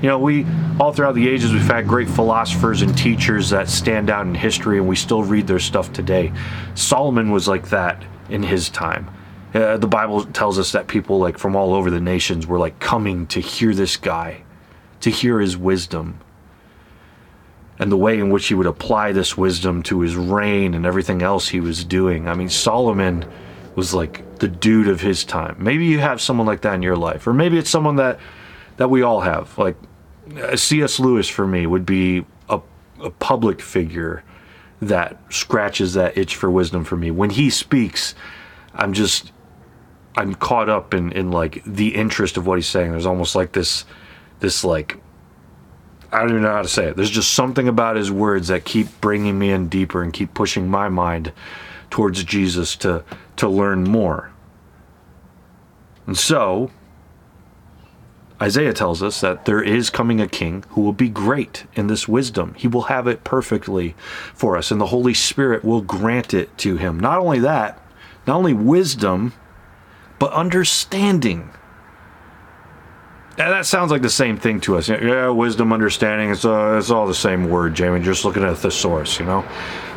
You 0.00 0.08
know, 0.08 0.18
we 0.18 0.46
all 0.80 0.92
throughout 0.92 1.14
the 1.14 1.28
ages 1.28 1.52
we've 1.52 1.62
had 1.62 1.86
great 1.86 2.08
philosophers 2.08 2.82
and 2.82 2.96
teachers 2.96 3.50
that 3.50 3.68
stand 3.68 4.10
out 4.10 4.26
in 4.26 4.34
history 4.34 4.78
and 4.78 4.88
we 4.88 4.96
still 4.96 5.22
read 5.22 5.46
their 5.46 5.58
stuff 5.58 5.92
today. 5.92 6.32
Solomon 6.74 7.30
was 7.30 7.46
like 7.46 7.68
that 7.68 8.02
in 8.30 8.42
his 8.42 8.70
time. 8.70 9.10
Uh, 9.54 9.76
the 9.76 9.86
Bible 9.86 10.24
tells 10.24 10.58
us 10.58 10.72
that 10.72 10.88
people 10.88 11.18
like 11.18 11.36
from 11.36 11.54
all 11.54 11.74
over 11.74 11.90
the 11.90 12.00
nations 12.00 12.46
were 12.46 12.58
like 12.58 12.78
coming 12.78 13.26
to 13.26 13.40
hear 13.40 13.74
this 13.74 13.98
guy 13.98 14.42
to 15.02 15.10
hear 15.10 15.38
his 15.40 15.56
wisdom 15.56 16.20
and 17.78 17.90
the 17.90 17.96
way 17.96 18.18
in 18.18 18.30
which 18.30 18.46
he 18.46 18.54
would 18.54 18.66
apply 18.66 19.12
this 19.12 19.36
wisdom 19.36 19.82
to 19.82 20.00
his 20.00 20.14
reign 20.14 20.74
and 20.74 20.86
everything 20.86 21.22
else 21.22 21.48
he 21.48 21.60
was 21.60 21.84
doing. 21.84 22.28
I 22.28 22.34
mean, 22.34 22.48
Solomon 22.48 23.24
was 23.74 23.92
like 23.92 24.38
the 24.38 24.48
dude 24.48 24.88
of 24.88 25.00
his 25.00 25.24
time. 25.24 25.56
Maybe 25.58 25.86
you 25.86 25.98
have 25.98 26.20
someone 26.20 26.46
like 26.46 26.60
that 26.62 26.74
in 26.74 26.82
your 26.82 26.96
life, 26.96 27.26
or 27.26 27.32
maybe 27.32 27.58
it's 27.58 27.70
someone 27.70 27.96
that 27.96 28.20
that 28.76 28.88
we 28.88 29.02
all 29.02 29.20
have. 29.20 29.56
Like 29.58 29.76
uh, 30.36 30.56
C.S. 30.56 31.00
Lewis 31.00 31.28
for 31.28 31.46
me 31.46 31.66
would 31.66 31.86
be 31.86 32.24
a, 32.48 32.60
a 33.00 33.10
public 33.10 33.60
figure 33.60 34.22
that 34.80 35.20
scratches 35.32 35.94
that 35.94 36.16
itch 36.16 36.36
for 36.36 36.50
wisdom 36.50 36.84
for 36.84 36.96
me. 36.96 37.10
When 37.10 37.30
he 37.30 37.50
speaks, 37.50 38.14
I'm 38.74 38.92
just 38.92 39.32
I'm 40.16 40.34
caught 40.34 40.68
up 40.68 40.94
in 40.94 41.10
in 41.12 41.30
like 41.30 41.64
the 41.64 41.96
interest 41.96 42.36
of 42.36 42.46
what 42.46 42.58
he's 42.58 42.68
saying. 42.68 42.92
There's 42.92 43.06
almost 43.06 43.34
like 43.34 43.52
this 43.52 43.84
this 44.42 44.62
like 44.62 44.98
I 46.12 46.18
don't 46.20 46.28
even 46.28 46.42
know 46.42 46.52
how 46.52 46.60
to 46.60 46.68
say 46.68 46.88
it. 46.88 46.96
There's 46.96 47.08
just 47.08 47.32
something 47.32 47.68
about 47.68 47.96
his 47.96 48.10
words 48.10 48.48
that 48.48 48.66
keep 48.66 49.00
bringing 49.00 49.38
me 49.38 49.50
in 49.50 49.70
deeper 49.70 50.02
and 50.02 50.12
keep 50.12 50.34
pushing 50.34 50.68
my 50.68 50.90
mind 50.90 51.32
towards 51.88 52.22
Jesus 52.24 52.76
to 52.76 53.02
to 53.36 53.48
learn 53.48 53.84
more. 53.84 54.30
And 56.06 56.18
so 56.18 56.70
Isaiah 58.42 58.74
tells 58.74 59.02
us 59.02 59.20
that 59.20 59.44
there 59.46 59.62
is 59.62 59.88
coming 59.88 60.20
a 60.20 60.28
king 60.28 60.64
who 60.70 60.82
will 60.82 60.92
be 60.92 61.08
great 61.08 61.64
in 61.74 61.86
this 61.86 62.08
wisdom. 62.08 62.54
He 62.58 62.68
will 62.68 62.82
have 62.82 63.06
it 63.06 63.24
perfectly 63.24 63.94
for 64.34 64.56
us, 64.56 64.70
and 64.70 64.80
the 64.80 64.86
Holy 64.86 65.14
Spirit 65.14 65.64
will 65.64 65.80
grant 65.80 66.34
it 66.34 66.58
to 66.58 66.76
him. 66.76 66.98
Not 66.98 67.20
only 67.20 67.38
that, 67.38 67.80
not 68.26 68.36
only 68.36 68.52
wisdom, 68.52 69.32
but 70.18 70.32
understanding 70.32 71.50
that 73.36 73.66
sounds 73.66 73.90
like 73.90 74.02
the 74.02 74.10
same 74.10 74.36
thing 74.36 74.60
to 74.62 74.76
us. 74.76 74.88
Yeah, 74.88 75.28
wisdom, 75.28 75.72
understanding, 75.72 76.30
it's, 76.30 76.44
uh, 76.44 76.76
it's 76.78 76.90
all 76.90 77.06
the 77.06 77.14
same 77.14 77.48
word, 77.48 77.74
Jamie, 77.74 78.00
just 78.00 78.24
looking 78.24 78.42
at 78.42 78.50
the 78.50 78.56
thesaurus, 78.56 79.18
you 79.18 79.24
know? 79.24 79.44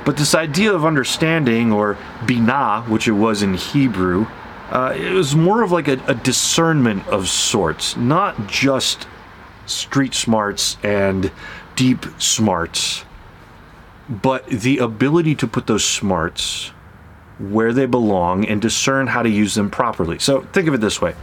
But 0.06 0.18
this 0.18 0.36
idea 0.36 0.72
of 0.74 0.86
understanding, 0.86 1.72
or 1.72 1.96
binah, 2.22 2.88
which 2.88 3.08
it 3.08 3.14
was 3.14 3.42
in 3.42 3.56
Hebrew, 3.56 4.28
uh, 4.70 4.94
it 4.96 5.12
was 5.12 5.36
more 5.36 5.64
of 5.64 5.72
like 5.72 5.88
a, 5.88 6.02
a 6.08 6.16
discernment 6.16 7.08
of 7.08 7.28
sorts, 7.28 7.98
not 7.98 8.48
just 8.48 9.08
street 9.66 10.14
smarts 10.14 10.78
and 10.84 11.32
deep 11.76 12.06
smarts, 12.20 13.04
but 14.08 14.46
the 14.48 14.78
ability 14.78 15.36
to 15.36 15.48
put 15.48 15.68
those 15.68 15.84
smarts 15.84 16.72
where 17.40 17.74
they 17.74 17.86
belong 17.86 18.46
and 18.46 18.62
discern 18.62 19.08
how 19.08 19.22
to 19.22 19.30
use 19.30 19.56
them 19.56 19.70
properly. 19.70 20.20
So 20.20 20.42
think 20.42 20.68
of 20.68 20.74
it 20.74 20.82
this 20.82 21.02
way 21.02 21.16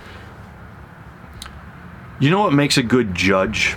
you 2.22 2.30
know 2.30 2.38
what 2.38 2.52
makes 2.52 2.76
a 2.76 2.84
good 2.84 3.16
judge? 3.16 3.74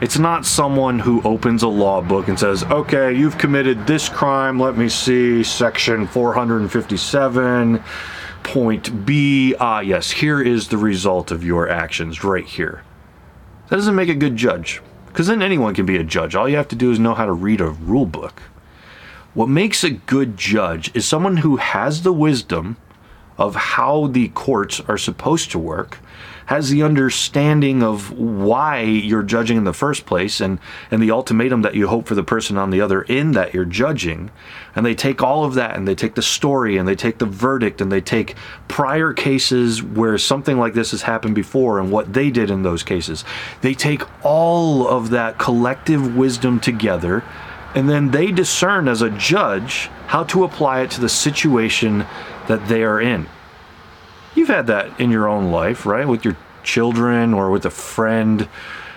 It's 0.00 0.18
not 0.18 0.46
someone 0.46 0.98
who 0.98 1.20
opens 1.24 1.62
a 1.62 1.68
law 1.68 2.00
book 2.00 2.28
and 2.28 2.40
says, 2.40 2.64
okay, 2.64 3.12
you've 3.12 3.36
committed 3.36 3.86
this 3.86 4.08
crime. 4.08 4.58
Let 4.58 4.78
me 4.78 4.88
see, 4.88 5.44
section 5.44 6.06
457, 6.06 7.84
point 8.42 9.04
B. 9.04 9.54
Ah, 9.60 9.80
yes, 9.80 10.10
here 10.10 10.40
is 10.40 10.68
the 10.68 10.78
result 10.78 11.30
of 11.30 11.44
your 11.44 11.68
actions 11.68 12.24
right 12.24 12.46
here. 12.46 12.82
That 13.68 13.76
doesn't 13.76 13.94
make 13.94 14.08
a 14.08 14.14
good 14.14 14.34
judge, 14.34 14.80
because 15.08 15.26
then 15.26 15.42
anyone 15.42 15.74
can 15.74 15.84
be 15.84 15.98
a 15.98 16.04
judge. 16.04 16.34
All 16.34 16.48
you 16.48 16.56
have 16.56 16.68
to 16.68 16.76
do 16.76 16.90
is 16.92 16.98
know 16.98 17.14
how 17.14 17.26
to 17.26 17.32
read 17.32 17.60
a 17.60 17.68
rule 17.68 18.06
book. 18.06 18.40
What 19.34 19.50
makes 19.50 19.84
a 19.84 19.90
good 19.90 20.38
judge 20.38 20.90
is 20.96 21.06
someone 21.06 21.36
who 21.36 21.56
has 21.58 22.04
the 22.04 22.12
wisdom 22.12 22.78
of 23.36 23.54
how 23.54 24.06
the 24.06 24.28
courts 24.28 24.80
are 24.88 24.96
supposed 24.96 25.50
to 25.50 25.58
work 25.58 25.98
has 26.46 26.70
the 26.70 26.82
understanding 26.82 27.82
of 27.82 28.10
why 28.18 28.80
you're 28.80 29.22
judging 29.22 29.56
in 29.56 29.64
the 29.64 29.72
first 29.72 30.06
place 30.06 30.40
and, 30.40 30.58
and 30.90 31.02
the 31.02 31.10
ultimatum 31.10 31.62
that 31.62 31.74
you 31.74 31.88
hope 31.88 32.06
for 32.06 32.14
the 32.14 32.22
person 32.22 32.56
on 32.56 32.70
the 32.70 32.80
other 32.80 33.04
end 33.08 33.34
that 33.34 33.54
you're 33.54 33.64
judging. 33.64 34.30
And 34.74 34.84
they 34.84 34.94
take 34.94 35.22
all 35.22 35.44
of 35.44 35.54
that 35.54 35.76
and 35.76 35.86
they 35.86 35.94
take 35.94 36.14
the 36.14 36.22
story 36.22 36.76
and 36.76 36.88
they 36.88 36.96
take 36.96 37.18
the 37.18 37.26
verdict 37.26 37.80
and 37.80 37.90
they 37.90 38.00
take 38.00 38.34
prior 38.68 39.12
cases 39.12 39.82
where 39.82 40.18
something 40.18 40.58
like 40.58 40.74
this 40.74 40.90
has 40.90 41.02
happened 41.02 41.34
before 41.34 41.78
and 41.78 41.90
what 41.90 42.12
they 42.12 42.30
did 42.30 42.50
in 42.50 42.62
those 42.62 42.82
cases. 42.82 43.24
They 43.60 43.74
take 43.74 44.02
all 44.24 44.86
of 44.88 45.10
that 45.10 45.38
collective 45.38 46.16
wisdom 46.16 46.60
together 46.60 47.24
and 47.74 47.88
then 47.88 48.10
they 48.10 48.30
discern 48.30 48.88
as 48.88 49.00
a 49.00 49.10
judge 49.10 49.88
how 50.06 50.24
to 50.24 50.44
apply 50.44 50.82
it 50.82 50.90
to 50.92 51.00
the 51.00 51.08
situation 51.08 52.06
that 52.48 52.68
they 52.68 52.82
are 52.82 53.00
in. 53.00 53.26
You've 54.34 54.48
had 54.48 54.66
that 54.68 54.98
in 54.98 55.10
your 55.10 55.28
own 55.28 55.50
life, 55.50 55.84
right? 55.84 56.06
With 56.06 56.24
your 56.24 56.36
children 56.62 57.34
or 57.34 57.50
with 57.50 57.66
a 57.66 57.70
friend. 57.70 58.48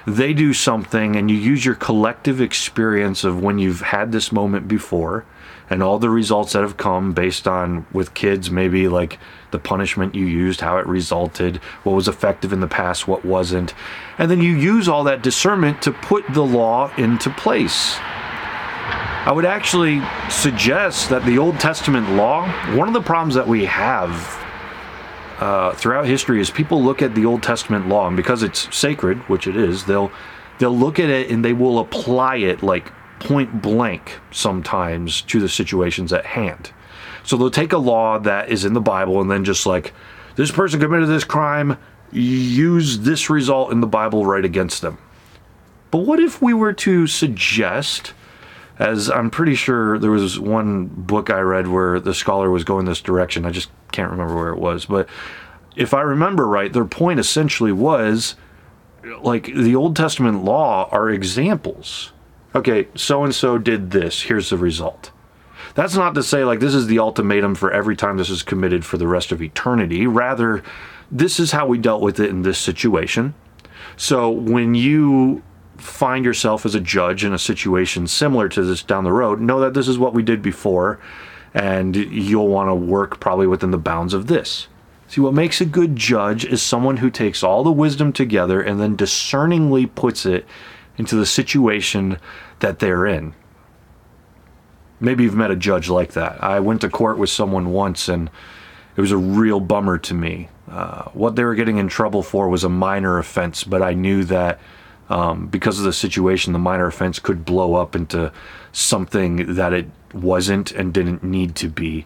They 0.08 0.34
do 0.34 0.54
something 0.54 1.16
and 1.16 1.32
you 1.32 1.38
use 1.38 1.66
your 1.66 1.76
collective 1.76 2.40
experience 2.40 3.24
of 3.24 3.42
when 3.42 3.58
you've 3.58 3.82
had 3.82 4.12
this 4.12 4.32
moment 4.32 4.68
before 4.68 5.26
and 5.70 5.82
all 5.82 5.98
the 5.98 6.10
results 6.10 6.54
that 6.54 6.62
have 6.62 6.78
come 6.78 7.14
based 7.14 7.48
on 7.48 7.86
with 7.92 8.14
kids 8.14 8.52
maybe 8.52 8.88
like 8.88 9.18
the 9.52 9.60
punishment 9.60 10.14
you 10.14 10.26
used 10.26 10.62
how 10.62 10.78
it 10.78 10.86
resulted 10.86 11.58
what 11.84 11.94
was 11.94 12.08
effective 12.08 12.54
in 12.54 12.60
the 12.60 12.68
past 12.68 13.08
what 13.08 13.26
wasn't 13.26 13.74
and 14.18 14.30
then 14.30 14.42
you 14.42 14.56
use 14.56 14.88
all 14.88 15.04
that 15.04 15.24
discernment 15.24 15.82
to 15.82 15.92
put 15.92 16.24
the 16.34 16.44
law 16.44 16.94
into 16.98 17.30
place 17.32 17.96
i 19.26 19.32
would 19.34 19.46
actually 19.46 20.02
suggest 20.30 21.10
that 21.10 21.26
the 21.26 21.38
old 21.38 21.60
testament 21.60 22.08
law 22.12 22.48
one 22.76 22.88
of 22.88 22.94
the 22.94 23.02
problems 23.02 23.34
that 23.34 23.48
we 23.48 23.66
have 23.66 24.45
uh, 25.40 25.74
throughout 25.74 26.06
history 26.06 26.40
is 26.40 26.50
people 26.50 26.82
look 26.82 27.02
at 27.02 27.16
the 27.16 27.26
old 27.26 27.44
testament 27.44 27.88
law 27.88 28.08
and 28.08 28.16
because 28.16 28.42
it's 28.42 28.74
sacred 28.76 29.18
which 29.30 29.48
it 29.48 29.56
is 29.56 29.86
they'll 29.86 30.12
they'll 30.60 30.78
look 30.78 31.00
at 31.00 31.10
it 31.10 31.30
and 31.30 31.44
they 31.44 31.54
will 31.54 31.80
apply 31.80 32.38
it 32.38 32.64
like 32.64 32.92
point 33.20 33.62
blank 33.62 34.20
sometimes 34.32 35.22
to 35.24 35.40
the 35.40 35.50
situations 35.50 36.14
at 36.14 36.26
hand. 36.26 36.72
So 37.24 37.38
they'll 37.38 37.50
take 37.50 37.74
a 37.74 37.78
law 37.78 38.20
that 38.20 38.50
is 38.50 38.66
in 38.66 38.74
the 38.74 38.82
Bible 38.82 39.22
and 39.22 39.30
then 39.30 39.44
just 39.44 39.66
like, 39.66 39.94
this 40.36 40.52
person 40.52 40.80
committed 40.80 41.10
this 41.10 41.24
crime, 41.24 41.78
use 42.12 43.00
this 43.00 43.30
result 43.30 43.72
in 43.72 43.82
the 43.82 43.88
Bible 43.88 44.26
right 44.26 44.46
against 44.46 44.82
them. 44.82 44.98
But 45.92 46.00
what 46.00 46.20
if 46.20 46.42
we 46.42 46.54
were 46.54 46.74
to 46.74 47.08
suggest, 47.08 48.14
as 48.80 49.10
I'm 49.10 49.30
pretty 49.30 49.56
sure 49.56 49.98
there 50.00 50.12
was 50.12 50.40
one 50.40 50.86
book 50.86 51.30
I 51.30 51.40
read 51.40 51.68
where 51.68 52.00
the 52.00 52.14
scholar 52.14 52.50
was 52.50 52.64
going 52.64 52.86
this 52.86 53.02
direction, 53.02 53.46
I 53.46 53.52
just 53.52 53.70
can't 53.92 54.12
remember 54.12 54.36
where 54.36 54.50
it 54.50 54.60
was, 54.60 54.86
but 54.86 55.08
if 55.76 55.94
I 55.94 56.02
remember 56.02 56.48
right, 56.48 56.72
their 56.72 56.86
point 56.86 57.20
essentially 57.20 57.72
was 57.72 58.36
like 59.22 59.46
the 59.54 59.76
Old 59.76 59.96
Testament 59.96 60.44
law 60.44 60.90
are 60.92 61.10
examples 61.10 62.12
okay, 62.56 62.88
so 62.96 63.24
and 63.24 63.36
so 63.36 63.58
did 63.58 63.92
this, 63.92 64.24
here's 64.24 64.50
the 64.50 64.58
result. 64.58 65.12
That's 65.76 65.96
not 65.96 66.16
to 66.16 66.24
say 66.24 66.46
like 66.46 66.60
this 66.60 66.74
is 66.74 66.88
the 66.88 67.00
ultimatum 67.00 67.56
for 67.56 67.72
every 67.72 67.96
time 67.96 68.18
this 68.18 68.30
is 68.30 68.42
committed 68.42 68.86
for 68.86 68.98
the 68.98 69.08
rest 69.08 69.32
of 69.32 69.42
eternity. 69.42 70.08
Rather, 70.08 70.64
this 71.12 71.40
is 71.40 71.52
how 71.52 71.68
we 71.68 71.78
dealt 71.78 72.02
with 72.02 72.20
it 72.20 72.30
in 72.30 72.44
this 72.44 72.58
situation. 72.58 73.34
So 73.98 74.30
when 74.30 74.74
you 74.74 75.44
find 75.78 76.26
yourself 76.26 76.66
as 76.66 76.76
a 76.76 76.80
judge 76.80 77.24
in 77.24 77.34
a 77.34 77.40
situation 77.40 78.08
similar 78.08 78.50
to 78.50 78.64
this 78.64 78.84
down 78.84 79.04
the 79.04 79.12
road, 79.12 79.40
know 79.40 79.60
that 79.60 79.74
this 79.74 79.88
is 79.88 79.98
what 79.98 80.14
we 80.14 80.24
did 80.24 80.42
before, 80.42 81.00
and 81.54 81.96
you'll 81.96 82.48
want 82.48 82.70
to 82.70 82.76
work 82.76 83.20
probably 83.20 83.48
within 83.48 83.72
the 83.72 83.78
bounds 83.78 84.14
of 84.14 84.28
this. 84.28 84.68
See, 85.08 85.22
what 85.22 85.34
makes 85.34 85.62
a 85.62 85.66
good 85.66 85.96
judge 85.96 86.46
is 86.46 86.62
someone 86.62 86.98
who 86.98 87.10
takes 87.10 87.44
all 87.44 87.64
the 87.64 87.72
wisdom 87.72 88.12
together 88.12 88.62
and 88.62 88.80
then 88.80 88.96
discerningly 88.96 89.86
puts 89.86 90.26
it 90.26 90.46
into 90.98 91.16
the 91.16 91.26
situation 91.26 92.18
that 92.60 92.80
they're 92.80 93.06
in. 93.06 93.34
Maybe 95.00 95.24
you've 95.24 95.36
met 95.36 95.52
a 95.52 95.56
judge 95.56 95.90
like 95.90 96.14
that. 96.14 96.44
I 96.44 96.60
went 96.60 96.82
to 96.82 96.90
court 96.90 97.18
with 97.18 97.30
someone 97.30 97.72
once 97.72 98.10
and 98.10 98.30
it 98.96 99.02
was 99.02 99.12
a 99.12 99.18
real 99.18 99.60
bummer 99.60 99.98
to 100.00 100.14
me. 100.14 100.50
Uh, 100.70 101.04
what 101.10 101.36
they 101.36 101.44
were 101.44 101.56
getting 101.56 101.78
in 101.78 101.88
trouble 101.88 102.24
for 102.24 102.50
was 102.50 102.64
a 102.64 102.70
minor 102.70 103.18
offense, 103.20 103.64
but 103.64 103.82
I 103.82 103.94
knew 103.94 104.24
that 104.24 104.60
um, 105.10 105.48
because 105.48 105.80
of 105.80 105.86
the 105.86 105.94
situation, 105.94 106.54
the 106.54 106.60
minor 106.60 106.88
offense 106.88 107.20
could 107.20 107.46
blow 107.46 107.76
up 107.76 107.96
into 107.96 108.32
something 108.72 109.56
that 109.56 109.74
it 109.74 109.88
wasn't 110.14 110.72
and 110.72 110.94
didn't 110.94 111.24
need 111.24 111.56
to 111.56 111.70
be. 111.70 112.06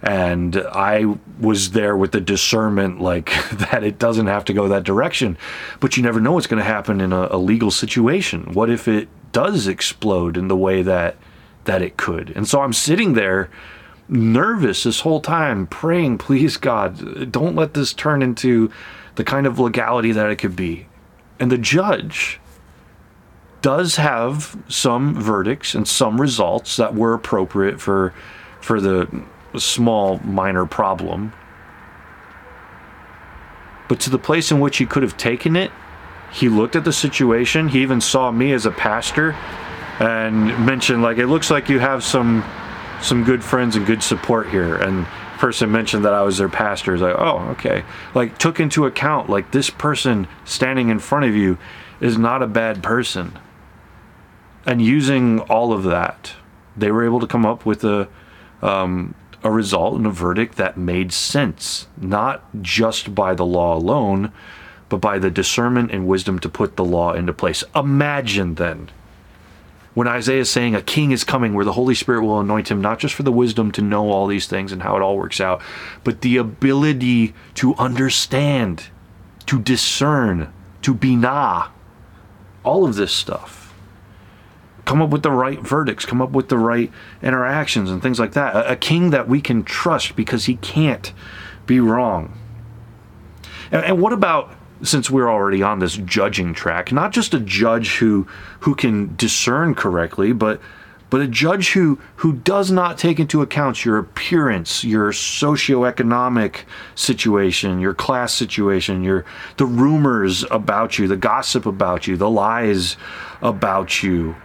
And 0.00 0.56
I 0.56 1.16
was 1.40 1.72
there 1.72 1.96
with 1.96 2.12
the 2.12 2.20
discernment, 2.20 3.00
like 3.00 3.32
that 3.52 3.82
it 3.82 3.98
doesn't 3.98 4.26
have 4.26 4.44
to 4.46 4.52
go 4.52 4.68
that 4.68 4.84
direction. 4.84 5.36
But 5.80 5.96
you 5.96 6.02
never 6.02 6.20
know 6.20 6.32
what's 6.32 6.46
going 6.46 6.62
to 6.62 6.64
happen 6.64 7.00
in 7.00 7.12
a, 7.12 7.28
a 7.32 7.38
legal 7.38 7.70
situation. 7.70 8.52
What 8.54 8.70
if 8.70 8.86
it 8.86 9.08
does 9.32 9.66
explode 9.66 10.36
in 10.36 10.48
the 10.48 10.56
way 10.56 10.82
that 10.82 11.16
that 11.68 11.82
it 11.82 11.96
could. 11.96 12.32
And 12.34 12.48
so 12.48 12.62
I'm 12.62 12.72
sitting 12.72 13.12
there 13.12 13.50
nervous 14.08 14.84
this 14.84 15.00
whole 15.00 15.20
time 15.20 15.66
praying, 15.66 16.16
please 16.16 16.56
God, 16.56 17.30
don't 17.30 17.54
let 17.54 17.74
this 17.74 17.92
turn 17.92 18.22
into 18.22 18.72
the 19.16 19.24
kind 19.24 19.46
of 19.46 19.58
legality 19.58 20.12
that 20.12 20.30
it 20.30 20.36
could 20.36 20.56
be. 20.56 20.86
And 21.40 21.50
the 21.50 21.58
judge 21.58 22.40
does 23.62 23.96
have 23.96 24.56
some 24.68 25.14
verdicts 25.14 25.74
and 25.74 25.86
some 25.86 26.20
results 26.20 26.76
that 26.76 26.94
were 26.94 27.14
appropriate 27.14 27.80
for 27.80 28.12
for 28.60 28.80
the 28.80 29.08
small 29.56 30.18
minor 30.18 30.66
problem. 30.66 31.32
But 33.88 34.00
to 34.00 34.10
the 34.10 34.18
place 34.18 34.50
in 34.50 34.60
which 34.60 34.76
he 34.76 34.86
could 34.86 35.02
have 35.02 35.16
taken 35.16 35.56
it 35.56 35.70
he 36.32 36.48
looked 36.48 36.76
at 36.76 36.84
the 36.84 36.92
situation. 36.92 37.68
He 37.68 37.82
even 37.82 38.00
saw 38.00 38.30
me 38.30 38.52
as 38.52 38.66
a 38.66 38.70
pastor 38.70 39.32
and 40.00 40.46
mentioned 40.64 41.02
like 41.02 41.18
it 41.18 41.26
looks 41.26 41.50
like 41.50 41.68
you 41.68 41.78
have 41.78 42.04
some 42.04 42.44
some 43.00 43.24
good 43.24 43.42
friends 43.42 43.76
and 43.76 43.86
good 43.86 44.02
support 44.02 44.48
here 44.48 44.76
and 44.76 45.06
person 45.38 45.70
mentioned 45.70 46.04
that 46.04 46.12
I 46.12 46.22
was 46.22 46.38
their 46.38 46.48
pastor. 46.48 46.94
Is 46.94 47.00
like 47.00 47.16
oh 47.16 47.38
okay. 47.52 47.84
Like 48.14 48.38
took 48.38 48.60
into 48.60 48.84
account 48.86 49.30
like 49.30 49.52
this 49.52 49.70
person 49.70 50.28
standing 50.44 50.88
in 50.88 50.98
front 50.98 51.24
of 51.24 51.34
you 51.34 51.58
is 52.00 52.18
not 52.18 52.42
a 52.42 52.46
bad 52.46 52.82
person. 52.82 53.38
And 54.66 54.82
using 54.82 55.40
all 55.40 55.72
of 55.72 55.84
that 55.84 56.34
they 56.76 56.90
were 56.90 57.04
able 57.04 57.20
to 57.20 57.26
come 57.26 57.46
up 57.46 57.66
with 57.66 57.84
a 57.84 58.08
um, 58.62 59.14
a 59.42 59.50
result 59.50 59.96
and 59.96 60.06
a 60.06 60.10
verdict 60.10 60.56
that 60.56 60.76
made 60.76 61.12
sense 61.12 61.86
not 61.96 62.44
just 62.60 63.14
by 63.14 63.34
the 63.34 63.46
law 63.46 63.76
alone 63.76 64.32
but 64.88 65.00
by 65.00 65.18
the 65.18 65.30
discernment 65.30 65.90
and 65.90 66.06
wisdom 66.06 66.38
to 66.38 66.48
put 66.48 66.76
the 66.76 66.84
law 66.84 67.12
into 67.12 67.32
place. 67.32 67.62
Imagine 67.74 68.54
then 68.54 68.90
when 69.94 70.06
Isaiah 70.06 70.40
is 70.40 70.50
saying 70.50 70.74
a 70.74 70.82
king 70.82 71.10
is 71.10 71.24
coming 71.24 71.54
where 71.54 71.64
the 71.64 71.72
Holy 71.72 71.94
Spirit 71.94 72.22
will 72.22 72.40
anoint 72.40 72.70
him, 72.70 72.80
not 72.80 72.98
just 72.98 73.14
for 73.14 73.22
the 73.22 73.32
wisdom 73.32 73.72
to 73.72 73.82
know 73.82 74.10
all 74.10 74.26
these 74.26 74.46
things 74.46 74.72
and 74.72 74.82
how 74.82 74.96
it 74.96 75.02
all 75.02 75.16
works 75.16 75.40
out, 75.40 75.60
but 76.04 76.20
the 76.20 76.36
ability 76.36 77.34
to 77.54 77.74
understand, 77.76 78.88
to 79.46 79.58
discern, 79.58 80.52
to 80.82 80.94
binah, 80.94 81.70
all 82.64 82.84
of 82.84 82.94
this 82.96 83.12
stuff. 83.12 83.74
Come 84.84 85.02
up 85.02 85.10
with 85.10 85.22
the 85.22 85.30
right 85.30 85.60
verdicts, 85.60 86.06
come 86.06 86.22
up 86.22 86.30
with 86.30 86.48
the 86.48 86.58
right 86.58 86.90
interactions 87.22 87.90
and 87.90 88.02
things 88.02 88.18
like 88.18 88.32
that. 88.32 88.56
A, 88.56 88.72
a 88.72 88.76
king 88.76 89.10
that 89.10 89.28
we 89.28 89.40
can 89.40 89.62
trust 89.62 90.16
because 90.16 90.46
he 90.46 90.56
can't 90.56 91.12
be 91.66 91.80
wrong. 91.80 92.38
And, 93.70 93.84
and 93.84 94.00
what 94.00 94.12
about 94.12 94.54
since 94.82 95.10
we're 95.10 95.30
already 95.30 95.62
on 95.62 95.78
this 95.78 95.96
judging 95.96 96.54
track, 96.54 96.92
not 96.92 97.12
just 97.12 97.34
a 97.34 97.40
judge 97.40 97.96
who 97.96 98.26
who 98.60 98.74
can 98.74 99.14
discern 99.16 99.74
correctly, 99.74 100.32
but 100.32 100.60
but 101.10 101.20
a 101.20 101.26
judge 101.26 101.72
who 101.72 101.98
who 102.16 102.34
does 102.34 102.70
not 102.70 102.98
take 102.98 103.18
into 103.18 103.42
account 103.42 103.84
your 103.84 103.98
appearance, 103.98 104.84
your 104.84 105.10
socioeconomic 105.10 106.60
situation, 106.94 107.80
your 107.80 107.94
class 107.94 108.32
situation, 108.34 109.02
your 109.02 109.24
the 109.56 109.66
rumors 109.66 110.44
about 110.50 110.98
you, 110.98 111.08
the 111.08 111.16
gossip 111.16 111.66
about 111.66 112.06
you, 112.06 112.16
the 112.16 112.30
lies 112.30 112.96
about 113.42 114.02
you. 114.02 114.36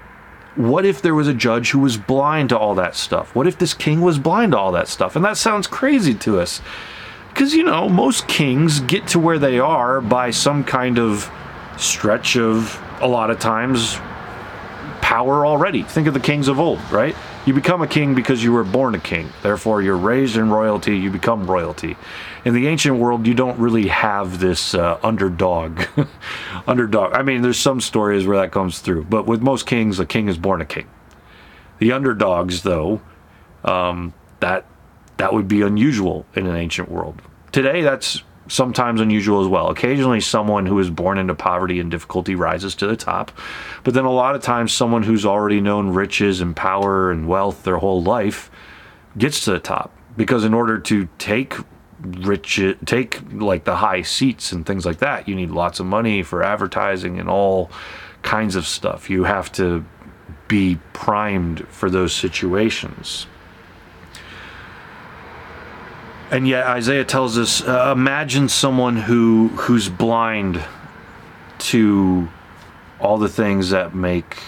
What 0.55 0.85
if 0.85 1.01
there 1.01 1.15
was 1.15 1.27
a 1.27 1.33
judge 1.33 1.71
who 1.71 1.79
was 1.79 1.97
blind 1.97 2.49
to 2.49 2.57
all 2.57 2.75
that 2.75 2.95
stuff? 2.95 3.35
What 3.35 3.47
if 3.47 3.57
this 3.57 3.73
king 3.73 4.01
was 4.01 4.19
blind 4.19 4.51
to 4.51 4.57
all 4.57 4.71
that 4.73 4.87
stuff? 4.87 5.15
And 5.15 5.25
that 5.25 5.37
sounds 5.37 5.65
crazy 5.65 6.13
to 6.15 6.39
us. 6.39 6.61
Because, 7.33 7.53
you 7.53 7.63
know, 7.63 7.89
most 7.89 8.27
kings 8.27 8.79
get 8.81 9.07
to 9.07 9.19
where 9.19 9.39
they 9.39 9.59
are 9.59 10.01
by 10.01 10.29
some 10.29 10.63
kind 10.63 10.99
of 10.99 11.31
stretch 11.77 12.37
of, 12.37 12.79
a 13.01 13.07
lot 13.07 13.31
of 13.31 13.39
times, 13.39 13.97
power 15.01 15.45
already. 15.45 15.81
Think 15.81 16.07
of 16.07 16.13
the 16.13 16.19
kings 16.19 16.47
of 16.47 16.59
old, 16.59 16.79
right? 16.91 17.15
You 17.45 17.53
become 17.53 17.81
a 17.81 17.87
king 17.87 18.15
because 18.15 18.43
you 18.43 18.53
were 18.53 18.63
born 18.63 18.95
a 18.95 18.99
king. 18.99 19.29
Therefore, 19.41 19.81
you're 19.81 19.97
raised 19.97 20.37
in 20.37 20.49
royalty, 20.49 20.97
you 20.97 21.09
become 21.09 21.45
royalty. 21.45 21.97
In 22.45 22.53
the 22.53 22.67
ancient 22.67 22.97
world, 22.97 23.25
you 23.27 23.33
don't 23.33 23.59
really 23.59 23.87
have 23.87 24.39
this 24.39 24.73
uh, 24.75 24.99
underdog. 25.03 25.81
underdog. 26.67 27.13
I 27.13 27.23
mean, 27.23 27.41
there's 27.41 27.59
some 27.59 27.81
stories 27.81 28.25
where 28.25 28.37
that 28.37 28.51
comes 28.51 28.79
through, 28.79 29.05
but 29.05 29.25
with 29.25 29.41
most 29.41 29.65
kings, 29.65 29.99
a 29.99 30.05
king 30.05 30.29
is 30.29 30.37
born 30.37 30.61
a 30.61 30.65
king. 30.65 30.87
The 31.79 31.91
underdogs, 31.91 32.61
though, 32.61 33.01
um, 33.65 34.13
that 34.39 34.65
that 35.23 35.31
would 35.31 35.47
be 35.47 35.61
unusual 35.61 36.25
in 36.35 36.45
an 36.45 36.57
ancient 36.57 36.91
world. 36.91 37.21
Today, 37.53 37.81
that's 37.81 38.21
sometimes 38.49 38.99
unusual 38.99 39.41
as 39.41 39.47
well. 39.47 39.69
Occasionally, 39.69 40.19
someone 40.19 40.65
who 40.65 40.77
is 40.79 40.89
born 40.89 41.17
into 41.17 41.33
poverty 41.33 41.79
and 41.79 41.89
difficulty 41.89 42.35
rises 42.35 42.75
to 42.75 42.87
the 42.87 42.97
top, 42.97 43.31
but 43.85 43.93
then 43.93 44.03
a 44.03 44.11
lot 44.11 44.35
of 44.35 44.41
times, 44.41 44.73
someone 44.73 45.01
who's 45.01 45.25
already 45.25 45.61
known 45.61 45.91
riches 45.91 46.41
and 46.41 46.57
power 46.57 47.09
and 47.09 47.25
wealth 47.25 47.63
their 47.63 47.77
whole 47.77 48.03
life 48.03 48.51
gets 49.17 49.45
to 49.45 49.51
the 49.51 49.61
top 49.61 49.95
because 50.17 50.43
in 50.43 50.53
order 50.53 50.77
to 50.77 51.07
take 51.19 51.55
rich 52.01 52.59
take 52.83 53.21
like 53.31 53.63
the 53.63 53.77
high 53.77 54.01
seats 54.01 54.51
and 54.51 54.65
things 54.65 54.85
like 54.85 54.97
that 54.97 55.25
you 55.25 55.35
need 55.35 55.51
lots 55.51 55.79
of 55.79 55.85
money 55.85 56.21
for 56.21 56.43
advertising 56.43 57.17
and 57.17 57.29
all 57.29 57.71
kinds 58.23 58.57
of 58.57 58.67
stuff 58.67 59.09
you 59.09 59.23
have 59.23 59.49
to 59.49 59.85
be 60.49 60.77
primed 60.91 61.65
for 61.69 61.89
those 61.89 62.13
situations 62.13 63.27
And 66.33 66.47
yet 66.47 66.65
Isaiah 66.65 67.05
tells 67.05 67.37
us 67.37 67.61
uh, 67.61 67.93
imagine 67.95 68.49
someone 68.49 68.97
who 68.97 69.49
who's 69.49 69.87
blind 69.87 70.59
to 71.59 72.27
all 72.99 73.19
the 73.19 73.29
things 73.29 73.69
that 73.69 73.93
make 73.93 74.39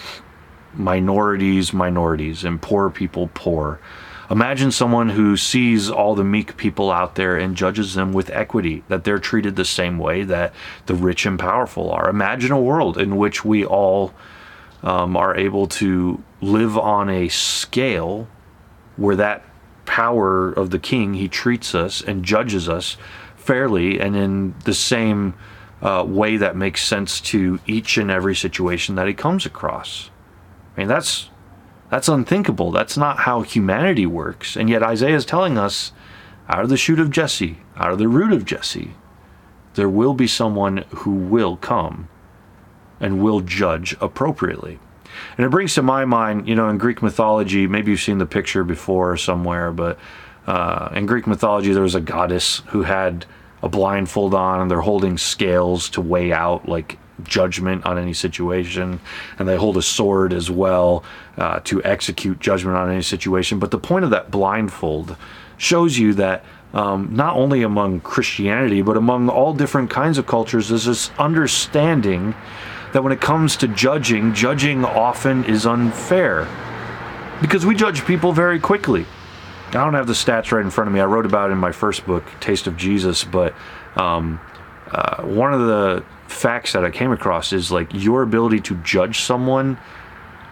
minorities 0.74 1.72
minorities 1.72 2.42
and 2.42 2.60
poor 2.60 2.90
people 2.90 3.30
poor. 3.34 3.78
Imagine 4.28 4.72
someone 4.72 5.10
who 5.10 5.36
sees 5.36 5.88
all 5.88 6.16
the 6.16 6.24
meek 6.24 6.56
people 6.56 6.90
out 6.90 7.14
there 7.14 7.36
and 7.36 7.56
judges 7.56 7.94
them 7.94 8.12
with 8.12 8.30
equity, 8.30 8.82
that 8.88 9.04
they're 9.04 9.20
treated 9.20 9.54
the 9.54 9.64
same 9.64 9.96
way 9.96 10.24
that 10.24 10.52
the 10.86 10.94
rich 10.96 11.24
and 11.24 11.38
powerful 11.38 11.92
are. 11.92 12.10
Imagine 12.10 12.50
a 12.50 12.60
world 12.60 12.98
in 12.98 13.16
which 13.16 13.44
we 13.44 13.64
all 13.64 14.12
um, 14.82 15.16
are 15.16 15.36
able 15.36 15.68
to 15.68 16.20
live 16.40 16.76
on 16.76 17.08
a 17.08 17.28
scale 17.28 18.26
where 18.96 19.14
that 19.14 19.44
power 19.86 20.52
of 20.52 20.70
the 20.70 20.78
king, 20.78 21.14
he 21.14 21.28
treats 21.28 21.74
us 21.74 22.02
and 22.02 22.24
judges 22.24 22.68
us 22.68 22.96
fairly 23.36 24.00
and 24.00 24.16
in 24.16 24.54
the 24.64 24.74
same 24.74 25.34
uh, 25.80 26.04
way 26.06 26.36
that 26.36 26.56
makes 26.56 26.84
sense 26.84 27.20
to 27.20 27.60
each 27.66 27.96
and 27.96 28.10
every 28.10 28.34
situation 28.34 28.96
that 28.96 29.06
he 29.06 29.14
comes 29.14 29.46
across. 29.46 30.10
I 30.76 30.80
mean, 30.80 30.88
that's 30.88 31.30
that's 31.90 32.08
unthinkable. 32.08 32.72
That's 32.72 32.96
not 32.96 33.20
how 33.20 33.42
humanity 33.42 34.06
works. 34.06 34.56
And 34.56 34.68
yet 34.68 34.82
Isaiah 34.82 35.14
is 35.14 35.24
telling 35.24 35.56
us 35.56 35.92
out 36.48 36.64
of 36.64 36.68
the 36.68 36.76
shoot 36.76 36.98
of 36.98 37.10
Jesse, 37.10 37.58
out 37.76 37.92
of 37.92 37.98
the 37.98 38.08
root 38.08 38.32
of 38.32 38.44
Jesse, 38.44 38.92
there 39.74 39.88
will 39.88 40.14
be 40.14 40.26
someone 40.26 40.78
who 40.88 41.12
will 41.12 41.56
come 41.56 42.08
and 42.98 43.22
will 43.22 43.40
judge 43.40 43.96
appropriately. 44.00 44.78
And 45.36 45.46
it 45.46 45.50
brings 45.50 45.74
to 45.74 45.82
my 45.82 46.04
mind, 46.04 46.48
you 46.48 46.54
know, 46.54 46.68
in 46.68 46.78
Greek 46.78 47.02
mythology, 47.02 47.66
maybe 47.66 47.90
you've 47.90 48.00
seen 48.00 48.18
the 48.18 48.26
picture 48.26 48.64
before 48.64 49.16
somewhere, 49.16 49.72
but 49.72 49.98
uh, 50.46 50.90
in 50.94 51.06
Greek 51.06 51.26
mythology, 51.26 51.72
there 51.72 51.82
was 51.82 51.94
a 51.94 52.00
goddess 52.00 52.62
who 52.66 52.82
had 52.82 53.26
a 53.62 53.68
blindfold 53.68 54.34
on 54.34 54.60
and 54.60 54.70
they're 54.70 54.80
holding 54.80 55.18
scales 55.18 55.88
to 55.90 56.00
weigh 56.00 56.32
out 56.32 56.68
like 56.68 56.98
judgment 57.24 57.84
on 57.84 57.98
any 57.98 58.12
situation. 58.12 59.00
And 59.38 59.48
they 59.48 59.56
hold 59.56 59.76
a 59.76 59.82
sword 59.82 60.32
as 60.32 60.50
well 60.50 61.02
uh, 61.36 61.60
to 61.64 61.82
execute 61.82 62.40
judgment 62.40 62.76
on 62.76 62.90
any 62.90 63.02
situation. 63.02 63.58
But 63.58 63.70
the 63.70 63.78
point 63.78 64.04
of 64.04 64.10
that 64.10 64.30
blindfold 64.30 65.16
shows 65.56 65.98
you 65.98 66.14
that 66.14 66.44
um, 66.74 67.08
not 67.12 67.36
only 67.36 67.62
among 67.62 68.00
Christianity, 68.00 68.82
but 68.82 68.96
among 68.96 69.28
all 69.28 69.54
different 69.54 69.88
kinds 69.88 70.18
of 70.18 70.26
cultures, 70.26 70.68
there's 70.68 70.84
this 70.84 71.10
understanding 71.18 72.34
that 72.96 73.02
when 73.02 73.12
it 73.12 73.20
comes 73.20 73.56
to 73.58 73.68
judging, 73.68 74.32
judging 74.32 74.82
often 74.82 75.44
is 75.44 75.66
unfair 75.66 76.48
because 77.42 77.66
we 77.66 77.74
judge 77.74 78.02
people 78.06 78.32
very 78.32 78.58
quickly. 78.58 79.04
I 79.68 79.72
don't 79.72 79.92
have 79.92 80.06
the 80.06 80.14
stats 80.14 80.50
right 80.50 80.64
in 80.64 80.70
front 80.70 80.88
of 80.88 80.94
me. 80.94 81.00
I 81.00 81.04
wrote 81.04 81.26
about 81.26 81.50
it 81.50 81.52
in 81.52 81.58
my 81.58 81.72
first 81.72 82.06
book, 82.06 82.24
Taste 82.40 82.66
of 82.66 82.78
Jesus, 82.78 83.22
but 83.22 83.54
um, 83.96 84.40
uh, 84.90 85.22
one 85.24 85.52
of 85.52 85.60
the 85.60 86.06
facts 86.28 86.72
that 86.72 86.86
I 86.86 86.90
came 86.90 87.12
across 87.12 87.52
is 87.52 87.70
like 87.70 87.92
your 87.92 88.22
ability 88.22 88.60
to 88.60 88.76
judge 88.76 89.20
someone 89.20 89.76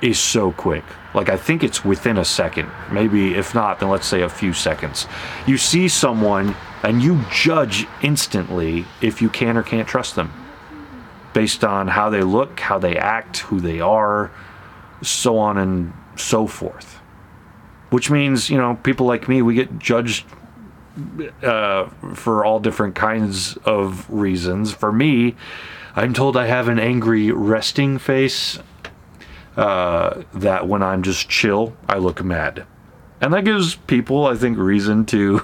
is 0.03 0.19
so 0.19 0.53
quick. 0.53 0.85
Like 1.15 1.31
I 1.31 1.39
think 1.39 1.65
it's 1.65 1.83
within 1.83 2.19
a 2.19 2.27
second, 2.27 2.71
maybe 2.93 3.37
if 3.37 3.55
not, 3.55 3.81
then 3.81 3.89
let's 3.89 4.07
say 4.07 4.21
a 4.21 4.29
few 4.29 4.53
seconds. 4.53 5.07
You 5.47 5.57
see 5.57 5.89
someone 5.89 6.55
and 6.83 7.03
you 7.03 7.25
judge 7.33 7.87
instantly 8.03 8.85
if 9.01 9.23
you 9.23 9.31
can 9.31 9.57
or 9.57 9.63
can't 9.63 9.89
trust 9.89 10.15
them 10.15 10.44
based 11.35 11.65
on 11.65 11.89
how 11.89 12.09
they 12.09 12.23
look, 12.23 12.61
how 12.61 12.79
they 12.79 12.97
act, 12.97 13.39
who 13.39 13.61
they 13.61 13.81
are, 13.81 14.31
so 15.03 15.37
on 15.37 15.59
and 15.59 15.93
so 16.17 16.47
forth. 16.47 17.01
Which 17.91 18.11
means, 18.11 18.49
you 18.49 18.57
know, 18.57 18.77
people 18.83 19.07
like 19.07 19.29
me, 19.29 19.43
we 19.43 19.55
get 19.55 19.79
judged 19.79 20.25
uh, 21.43 21.89
for 22.15 22.45
all 22.45 22.61
different 22.61 22.95
kinds 22.95 23.59
of 23.65 24.09
reasons. 24.09 24.73
For 24.73 24.91
me, 24.91 25.37
I'm 25.95 26.15
told 26.15 26.37
I 26.37 26.47
have 26.47 26.69
an 26.69 26.79
angry 26.79 27.31
resting 27.31 27.99
face. 27.99 28.59
Uh, 29.57 30.25
that 30.33 30.67
when 30.67 30.83
I'm 30.83 31.05
just 31.05 31.29
chill, 31.29 31.77
I 31.89 31.99
look 31.99 32.25
mad 32.25 32.67
and 33.25 33.33
that 33.33 33.45
gives 33.45 33.75
people 33.75 34.27
i 34.27 34.35
think 34.35 34.59
reason 34.59 35.05
to 35.07 35.41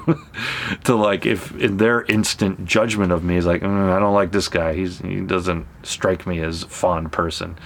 to 0.84 0.94
like 0.94 1.24
if 1.24 1.56
in 1.56 1.78
their 1.78 2.02
instant 2.02 2.64
judgment 2.66 3.10
of 3.10 3.24
me 3.24 3.36
is 3.36 3.46
like 3.46 3.62
mm, 3.62 3.90
i 3.90 3.98
don't 3.98 4.14
like 4.14 4.30
this 4.32 4.48
guy 4.48 4.74
he's 4.74 4.98
he 4.98 5.20
doesn't 5.20 5.66
strike 5.82 6.26
me 6.26 6.40
as 6.40 6.64
fond 6.64 7.10
person 7.10 7.58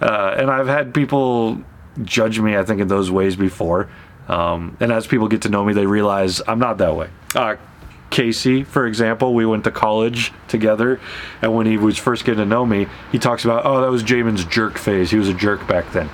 uh, 0.00 0.34
and 0.38 0.50
i've 0.50 0.66
had 0.66 0.94
people 0.94 1.62
judge 2.02 2.40
me 2.40 2.56
i 2.56 2.64
think 2.64 2.80
in 2.80 2.88
those 2.88 3.10
ways 3.10 3.36
before 3.36 3.88
um, 4.28 4.76
and 4.80 4.92
as 4.92 5.06
people 5.06 5.28
get 5.28 5.42
to 5.42 5.50
know 5.50 5.62
me 5.64 5.74
they 5.74 5.86
realize 5.86 6.40
i'm 6.48 6.58
not 6.58 6.78
that 6.78 6.96
way 6.96 7.08
uh, 7.34 7.56
Casey, 8.08 8.64
for 8.64 8.88
example, 8.88 9.34
we 9.34 9.46
went 9.46 9.62
to 9.62 9.70
college 9.70 10.32
together, 10.48 10.98
and 11.42 11.54
when 11.54 11.64
he 11.66 11.76
was 11.76 11.96
first 11.96 12.24
getting 12.24 12.40
to 12.40 12.44
know 12.44 12.66
me, 12.66 12.88
he 13.12 13.20
talks 13.20 13.44
about, 13.44 13.64
oh, 13.64 13.82
that 13.82 13.90
was 13.90 14.02
Jamin's 14.02 14.44
jerk 14.46 14.78
phase. 14.78 15.12
He 15.12 15.16
was 15.16 15.28
a 15.28 15.34
jerk 15.34 15.64
back 15.68 15.92
then. 15.92 16.10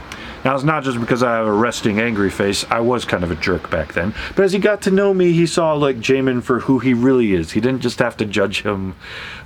Now, 0.46 0.54
it's 0.54 0.62
not 0.62 0.84
just 0.84 1.00
because 1.00 1.24
I 1.24 1.34
have 1.34 1.48
a 1.48 1.52
resting 1.52 1.98
angry 1.98 2.30
face. 2.30 2.64
I 2.70 2.78
was 2.78 3.04
kind 3.04 3.24
of 3.24 3.32
a 3.32 3.34
jerk 3.34 3.68
back 3.68 3.94
then. 3.94 4.14
But 4.36 4.44
as 4.44 4.52
he 4.52 4.60
got 4.60 4.80
to 4.82 4.92
know 4.92 5.12
me, 5.12 5.32
he 5.32 5.44
saw 5.44 5.72
like 5.72 5.96
Jamin 5.96 6.40
for 6.40 6.60
who 6.60 6.78
he 6.78 6.94
really 6.94 7.32
is. 7.32 7.50
He 7.50 7.60
didn't 7.60 7.80
just 7.80 7.98
have 7.98 8.16
to 8.18 8.24
judge 8.24 8.62
him 8.62 8.94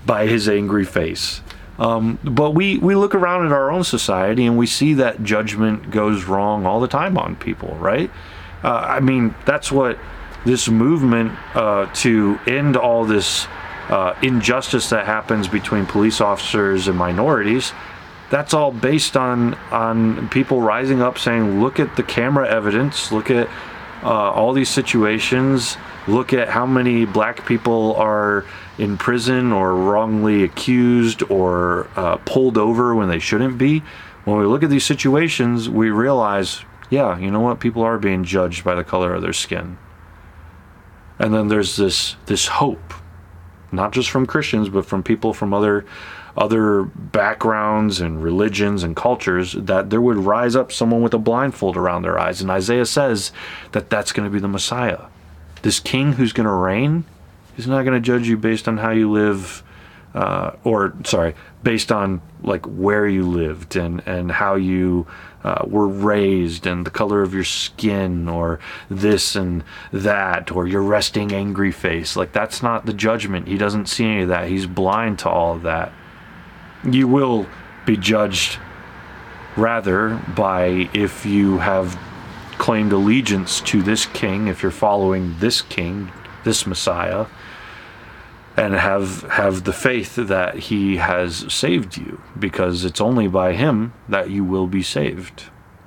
by 0.04 0.26
his 0.26 0.46
angry 0.46 0.84
face. 0.84 1.40
Um, 1.78 2.18
but 2.22 2.50
we, 2.50 2.76
we 2.76 2.96
look 2.96 3.14
around 3.14 3.46
at 3.46 3.52
our 3.52 3.70
own 3.70 3.82
society 3.82 4.44
and 4.44 4.58
we 4.58 4.66
see 4.66 4.92
that 4.92 5.24
judgment 5.24 5.90
goes 5.90 6.24
wrong 6.24 6.66
all 6.66 6.80
the 6.80 6.88
time 6.88 7.16
on 7.16 7.34
people, 7.34 7.74
right? 7.76 8.10
Uh, 8.62 8.84
I 8.86 9.00
mean, 9.00 9.34
that's 9.46 9.72
what 9.72 9.98
this 10.44 10.68
movement 10.68 11.32
uh, 11.54 11.86
to 11.94 12.38
end 12.46 12.76
all 12.76 13.06
this 13.06 13.46
uh, 13.88 14.14
injustice 14.22 14.90
that 14.90 15.06
happens 15.06 15.48
between 15.48 15.86
police 15.86 16.20
officers 16.20 16.88
and 16.88 16.98
minorities 16.98 17.72
that's 18.30 18.54
all 18.54 18.70
based 18.70 19.16
on 19.16 19.54
on 19.70 20.28
people 20.28 20.62
rising 20.62 21.02
up 21.02 21.18
saying, 21.18 21.60
look 21.60 21.78
at 21.78 21.96
the 21.96 22.02
camera 22.02 22.48
evidence, 22.48 23.12
look 23.12 23.30
at 23.30 23.48
uh, 24.02 24.08
all 24.08 24.52
these 24.52 24.70
situations, 24.70 25.76
look 26.08 26.32
at 26.32 26.48
how 26.48 26.64
many 26.64 27.04
black 27.04 27.44
people 27.44 27.94
are 27.96 28.46
in 28.78 28.96
prison 28.96 29.52
or 29.52 29.74
wrongly 29.74 30.42
accused 30.42 31.22
or 31.24 31.88
uh, 31.96 32.16
pulled 32.18 32.56
over 32.56 32.94
when 32.94 33.08
they 33.08 33.18
shouldn't 33.18 33.58
be. 33.58 33.80
When 34.24 34.38
we 34.38 34.46
look 34.46 34.62
at 34.62 34.70
these 34.70 34.84
situations, 34.84 35.68
we 35.68 35.90
realize, 35.90 36.64
yeah, 36.88 37.18
you 37.18 37.30
know 37.30 37.40
what? 37.40 37.60
People 37.60 37.82
are 37.82 37.98
being 37.98 38.24
judged 38.24 38.64
by 38.64 38.74
the 38.74 38.84
color 38.84 39.12
of 39.12 39.22
their 39.22 39.32
skin. 39.32 39.76
And 41.18 41.34
then 41.34 41.48
there's 41.48 41.76
this 41.76 42.16
this 42.26 42.46
hope, 42.46 42.94
not 43.72 43.92
just 43.92 44.08
from 44.08 44.24
Christians, 44.24 44.68
but 44.68 44.86
from 44.86 45.02
people 45.02 45.34
from 45.34 45.52
other 45.52 45.84
other 46.36 46.84
backgrounds 46.84 48.00
and 48.00 48.22
religions 48.22 48.82
and 48.82 48.96
cultures 48.96 49.52
that 49.52 49.90
there 49.90 50.00
would 50.00 50.16
rise 50.16 50.56
up 50.56 50.72
someone 50.72 51.02
with 51.02 51.14
a 51.14 51.18
blindfold 51.18 51.76
around 51.76 52.02
their 52.02 52.18
eyes. 52.18 52.40
And 52.40 52.50
Isaiah 52.50 52.86
says 52.86 53.32
that 53.72 53.90
that's 53.90 54.12
going 54.12 54.28
to 54.28 54.32
be 54.32 54.40
the 54.40 54.48
Messiah. 54.48 55.06
This 55.62 55.80
king 55.80 56.12
who's 56.12 56.32
going 56.32 56.46
to 56.46 56.52
reign, 56.52 57.04
he's 57.56 57.66
not 57.66 57.84
going 57.84 58.00
to 58.00 58.00
judge 58.00 58.28
you 58.28 58.36
based 58.36 58.68
on 58.68 58.78
how 58.78 58.90
you 58.90 59.10
live, 59.10 59.62
uh, 60.14 60.52
or 60.64 60.94
sorry, 61.04 61.34
based 61.62 61.92
on 61.92 62.22
like 62.42 62.64
where 62.64 63.06
you 63.06 63.28
lived 63.28 63.76
and, 63.76 64.02
and 64.06 64.32
how 64.32 64.54
you 64.54 65.06
uh, 65.44 65.64
were 65.66 65.88
raised 65.88 66.66
and 66.66 66.86
the 66.86 66.90
color 66.90 67.22
of 67.22 67.34
your 67.34 67.44
skin 67.44 68.28
or 68.28 68.58
this 68.88 69.34
and 69.36 69.64
that 69.92 70.50
or 70.50 70.66
your 70.66 70.82
resting 70.82 71.32
angry 71.32 71.72
face. 71.72 72.16
Like 72.16 72.32
that's 72.32 72.62
not 72.62 72.86
the 72.86 72.92
judgment. 72.92 73.48
He 73.48 73.58
doesn't 73.58 73.86
see 73.86 74.04
any 74.04 74.22
of 74.22 74.28
that. 74.28 74.48
He's 74.48 74.66
blind 74.66 75.18
to 75.20 75.28
all 75.28 75.54
of 75.54 75.62
that 75.62 75.92
you 76.84 77.06
will 77.06 77.46
be 77.86 77.96
judged 77.96 78.58
rather 79.56 80.20
by 80.34 80.88
if 80.94 81.26
you 81.26 81.58
have 81.58 81.98
claimed 82.58 82.92
allegiance 82.92 83.60
to 83.62 83.82
this 83.82 84.06
king, 84.06 84.48
if 84.48 84.62
you're 84.62 84.70
following 84.70 85.36
this 85.38 85.62
king, 85.62 86.12
this 86.44 86.66
Messiah, 86.66 87.26
and 88.56 88.74
have 88.74 89.22
have 89.22 89.64
the 89.64 89.72
faith 89.72 90.16
that 90.16 90.54
he 90.56 90.96
has 90.96 91.52
saved 91.52 91.96
you, 91.96 92.20
because 92.38 92.84
it's 92.84 93.00
only 93.00 93.28
by 93.28 93.54
him 93.54 93.92
that 94.08 94.30
you 94.30 94.44
will 94.44 94.66
be 94.66 94.82
saved. 94.82 95.44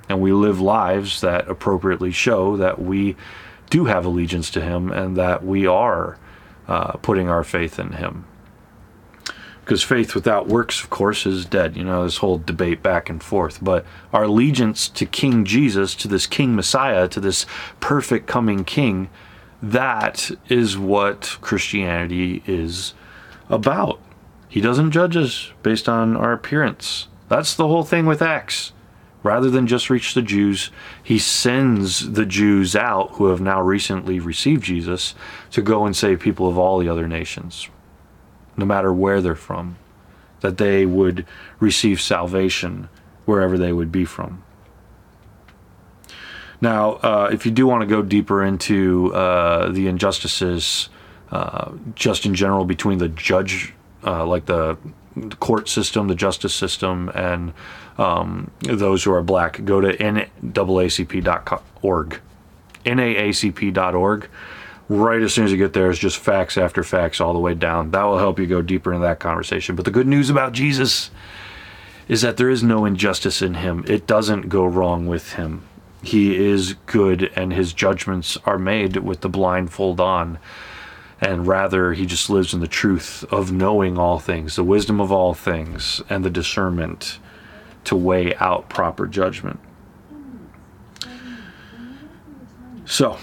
And 0.08 0.20
we 0.20 0.32
live 0.32 0.60
lives 0.60 1.20
that 1.20 1.48
appropriately 1.48 2.10
show 2.10 2.56
that 2.56 2.80
we 2.80 3.16
do 3.70 3.86
have 3.86 4.04
allegiance 4.04 4.50
to 4.50 4.60
him 4.60 4.90
and 4.90 5.16
that 5.16 5.44
we 5.44 5.66
are 5.66 6.18
uh, 6.68 6.92
putting 6.92 7.28
our 7.28 7.44
faith 7.44 7.78
in 7.78 7.92
him 7.92 8.24
because 9.64 9.82
faith 9.82 10.14
without 10.14 10.46
works, 10.46 10.82
of 10.82 10.90
course, 10.90 11.24
is 11.24 11.46
dead. 11.46 11.74
You 11.76 11.84
know, 11.84 12.04
this 12.04 12.18
whole 12.18 12.36
debate 12.38 12.82
back 12.82 13.08
and 13.08 13.22
forth. 13.22 13.64
But 13.64 13.86
our 14.12 14.24
allegiance 14.24 14.88
to 14.90 15.06
King 15.06 15.44
Jesus, 15.44 15.94
to 15.96 16.08
this 16.08 16.26
King 16.26 16.54
Messiah, 16.54 17.08
to 17.08 17.18
this 17.18 17.46
perfect 17.80 18.26
coming 18.26 18.64
King, 18.64 19.08
that 19.62 20.30
is 20.50 20.76
what 20.76 21.38
Christianity 21.40 22.42
is 22.46 22.92
about. 23.48 23.98
He 24.48 24.60
doesn't 24.60 24.90
judge 24.90 25.16
us 25.16 25.50
based 25.62 25.88
on 25.88 26.14
our 26.14 26.32
appearance. 26.32 27.08
That's 27.28 27.54
the 27.54 27.66
whole 27.66 27.84
thing 27.84 28.04
with 28.04 28.20
Acts. 28.20 28.72
Rather 29.22 29.48
than 29.48 29.66
just 29.66 29.88
reach 29.88 30.12
the 30.12 30.20
Jews, 30.20 30.70
he 31.02 31.18
sends 31.18 32.12
the 32.12 32.26
Jews 32.26 32.76
out 32.76 33.12
who 33.12 33.28
have 33.28 33.40
now 33.40 33.62
recently 33.62 34.20
received 34.20 34.62
Jesus 34.64 35.14
to 35.52 35.62
go 35.62 35.86
and 35.86 35.96
save 35.96 36.20
people 36.20 36.46
of 36.46 36.58
all 36.58 36.78
the 36.78 36.90
other 36.90 37.08
nations, 37.08 37.70
no 38.56 38.64
matter 38.64 38.92
where 38.92 39.20
they're 39.20 39.34
from, 39.34 39.76
that 40.40 40.58
they 40.58 40.86
would 40.86 41.26
receive 41.60 42.00
salvation 42.00 42.88
wherever 43.24 43.56
they 43.56 43.72
would 43.72 43.90
be 43.90 44.04
from. 44.04 44.42
Now, 46.60 46.92
uh, 46.94 47.30
if 47.32 47.44
you 47.44 47.52
do 47.52 47.66
want 47.66 47.82
to 47.82 47.86
go 47.86 48.02
deeper 48.02 48.42
into 48.42 49.12
uh, 49.14 49.70
the 49.70 49.86
injustices, 49.86 50.88
uh, 51.30 51.72
just 51.94 52.26
in 52.26 52.34
general, 52.34 52.64
between 52.64 52.98
the 52.98 53.08
judge, 53.08 53.74
uh, 54.04 54.24
like 54.24 54.46
the 54.46 54.78
court 55.40 55.68
system, 55.68 56.08
the 56.08 56.14
justice 56.14 56.54
system, 56.54 57.10
and 57.14 57.52
um, 57.98 58.50
those 58.60 59.04
who 59.04 59.12
are 59.12 59.22
black, 59.22 59.64
go 59.64 59.80
to 59.80 59.96
naacp.org. 59.96 61.20
naacp.org. 62.84 64.28
Right 64.88 65.22
as 65.22 65.32
soon 65.32 65.46
as 65.46 65.52
you 65.52 65.56
get 65.56 65.72
there, 65.72 65.90
it's 65.90 65.98
just 65.98 66.18
facts 66.18 66.58
after 66.58 66.82
facts 66.82 67.20
all 67.20 67.32
the 67.32 67.38
way 67.38 67.54
down. 67.54 67.90
That 67.92 68.04
will 68.04 68.18
help 68.18 68.38
you 68.38 68.46
go 68.46 68.60
deeper 68.60 68.92
into 68.92 69.06
that 69.06 69.18
conversation. 69.18 69.76
But 69.76 69.86
the 69.86 69.90
good 69.90 70.06
news 70.06 70.28
about 70.28 70.52
Jesus 70.52 71.10
is 72.06 72.20
that 72.20 72.36
there 72.36 72.50
is 72.50 72.62
no 72.62 72.84
injustice 72.84 73.40
in 73.40 73.54
him. 73.54 73.84
It 73.88 74.06
doesn't 74.06 74.50
go 74.50 74.64
wrong 74.66 75.06
with 75.06 75.32
him. 75.34 75.62
He 76.02 76.36
is 76.36 76.74
good, 76.84 77.32
and 77.34 77.50
his 77.50 77.72
judgments 77.72 78.36
are 78.44 78.58
made 78.58 78.98
with 78.98 79.22
the 79.22 79.28
blindfold 79.30 80.00
on 80.00 80.38
and 81.24 81.46
rather 81.46 81.94
he 81.94 82.04
just 82.04 82.28
lives 82.28 82.52
in 82.52 82.60
the 82.60 82.68
truth 82.68 83.24
of 83.30 83.50
knowing 83.50 83.98
all 83.98 84.18
things, 84.18 84.56
the 84.56 84.64
wisdom 84.64 85.00
of 85.00 85.10
all 85.10 85.32
things, 85.32 86.02
and 86.10 86.22
the 86.22 86.30
discernment 86.30 87.18
to 87.84 87.96
weigh 87.96 88.34
out 88.36 88.68
proper 88.68 89.06
judgment. 89.06 89.58
So, 92.84 93.16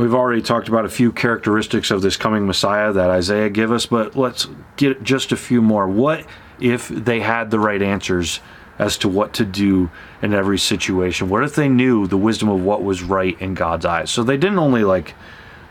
we've 0.00 0.14
already 0.14 0.42
talked 0.42 0.68
about 0.68 0.84
a 0.84 0.88
few 0.88 1.12
characteristics 1.12 1.90
of 1.90 2.02
this 2.02 2.16
coming 2.16 2.46
Messiah 2.46 2.92
that 2.92 3.10
Isaiah 3.10 3.48
give 3.48 3.72
us, 3.72 3.86
but 3.86 4.16
let's 4.16 4.48
get 4.76 5.02
just 5.02 5.32
a 5.32 5.36
few 5.36 5.62
more. 5.62 5.88
What 5.88 6.26
if 6.60 6.88
they 6.88 7.20
had 7.20 7.50
the 7.50 7.58
right 7.58 7.80
answers 7.80 8.40
as 8.78 8.98
to 8.98 9.08
what 9.08 9.32
to 9.34 9.44
do 9.44 9.90
in 10.22 10.34
every 10.34 10.58
situation? 10.58 11.28
What 11.28 11.44
if 11.44 11.54
they 11.54 11.68
knew 11.68 12.06
the 12.06 12.16
wisdom 12.16 12.48
of 12.48 12.62
what 12.62 12.82
was 12.82 13.02
right 13.02 13.40
in 13.40 13.54
God's 13.54 13.84
eyes? 13.84 14.10
So 14.10 14.22
they 14.22 14.36
didn't 14.36 14.58
only 14.58 14.84
like 14.84 15.14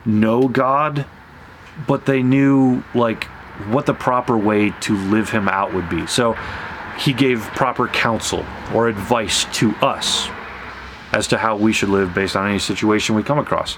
know 0.05 0.47
God, 0.47 1.05
but 1.87 2.05
they 2.05 2.23
knew 2.23 2.83
like 2.93 3.25
what 3.69 3.85
the 3.85 3.93
proper 3.93 4.37
way 4.37 4.71
to 4.81 4.97
live 5.09 5.29
him 5.29 5.47
out 5.47 5.73
would 5.73 5.89
be. 5.89 6.07
So 6.07 6.37
he 6.97 7.13
gave 7.13 7.41
proper 7.55 7.87
counsel 7.87 8.45
or 8.73 8.87
advice 8.87 9.45
to 9.57 9.71
us 9.77 10.29
as 11.11 11.27
to 11.27 11.37
how 11.37 11.55
we 11.55 11.71
should 11.73 11.89
live 11.89 12.13
based 12.13 12.35
on 12.35 12.49
any 12.49 12.59
situation 12.59 13.15
we 13.15 13.23
come 13.23 13.39
across. 13.39 13.77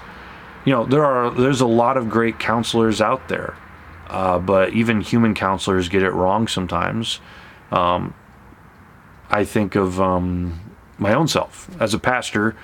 You 0.68 0.74
know, 0.74 0.84
there 0.84 1.02
are 1.02 1.30
there's 1.30 1.62
a 1.62 1.66
lot 1.66 1.96
of 1.96 2.10
great 2.10 2.38
counselors 2.38 3.00
out 3.00 3.28
there, 3.28 3.56
uh, 4.08 4.38
but 4.38 4.74
even 4.74 5.00
human 5.00 5.32
counselors 5.32 5.88
get 5.88 6.02
it 6.02 6.10
wrong 6.10 6.46
sometimes. 6.46 7.20
Um, 7.72 8.12
I 9.30 9.46
think 9.46 9.76
of 9.76 9.98
um, 9.98 10.60
my 10.98 11.14
own 11.14 11.26
self 11.26 11.74
as 11.80 11.94
a 11.94 11.98
pastor. 11.98 12.54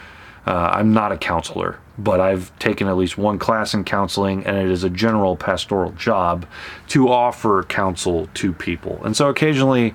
Uh, 0.46 0.68
I'm 0.74 0.92
not 0.92 1.12
a 1.12 1.16
counselor, 1.16 1.78
but 1.96 2.20
I've 2.20 2.54
taken 2.58 2.88
at 2.88 2.96
least 2.98 3.16
one 3.16 3.38
class 3.38 3.72
in 3.72 3.84
counseling, 3.84 4.44
and 4.44 4.58
it 4.58 4.70
is 4.70 4.84
a 4.84 4.90
general 4.90 5.34
pastoral 5.34 5.92
job 5.92 6.44
to 6.88 7.08
offer 7.08 7.62
counsel 7.62 8.28
to 8.34 8.52
people. 8.52 9.02
And 9.02 9.16
so 9.16 9.30
occasionally 9.30 9.94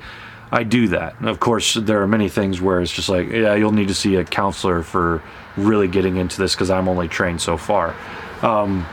I 0.52 0.64
do 0.64 0.88
that. 0.90 1.20
And 1.20 1.30
of 1.30 1.40
course, 1.40 1.76
there 1.76 2.02
are 2.02 2.08
many 2.08 2.30
things 2.30 2.60
where 2.60 2.82
it's 2.82 2.92
just 2.92 3.10
like, 3.10 3.30
yeah, 3.30 3.56
you'll 3.56 3.72
need 3.72 3.90
to 3.90 3.94
see 3.94 4.16
a 4.16 4.24
counselor 4.24 4.82
for 4.84 5.22
really 5.56 5.88
getting 5.88 6.18
into 6.18 6.38
this 6.38 6.56
because 6.56 6.70
I'm 6.70 6.88
only 6.88 7.08
trained 7.08 7.42
so 7.42 7.58
far. 7.58 7.96
Um, 8.42 8.86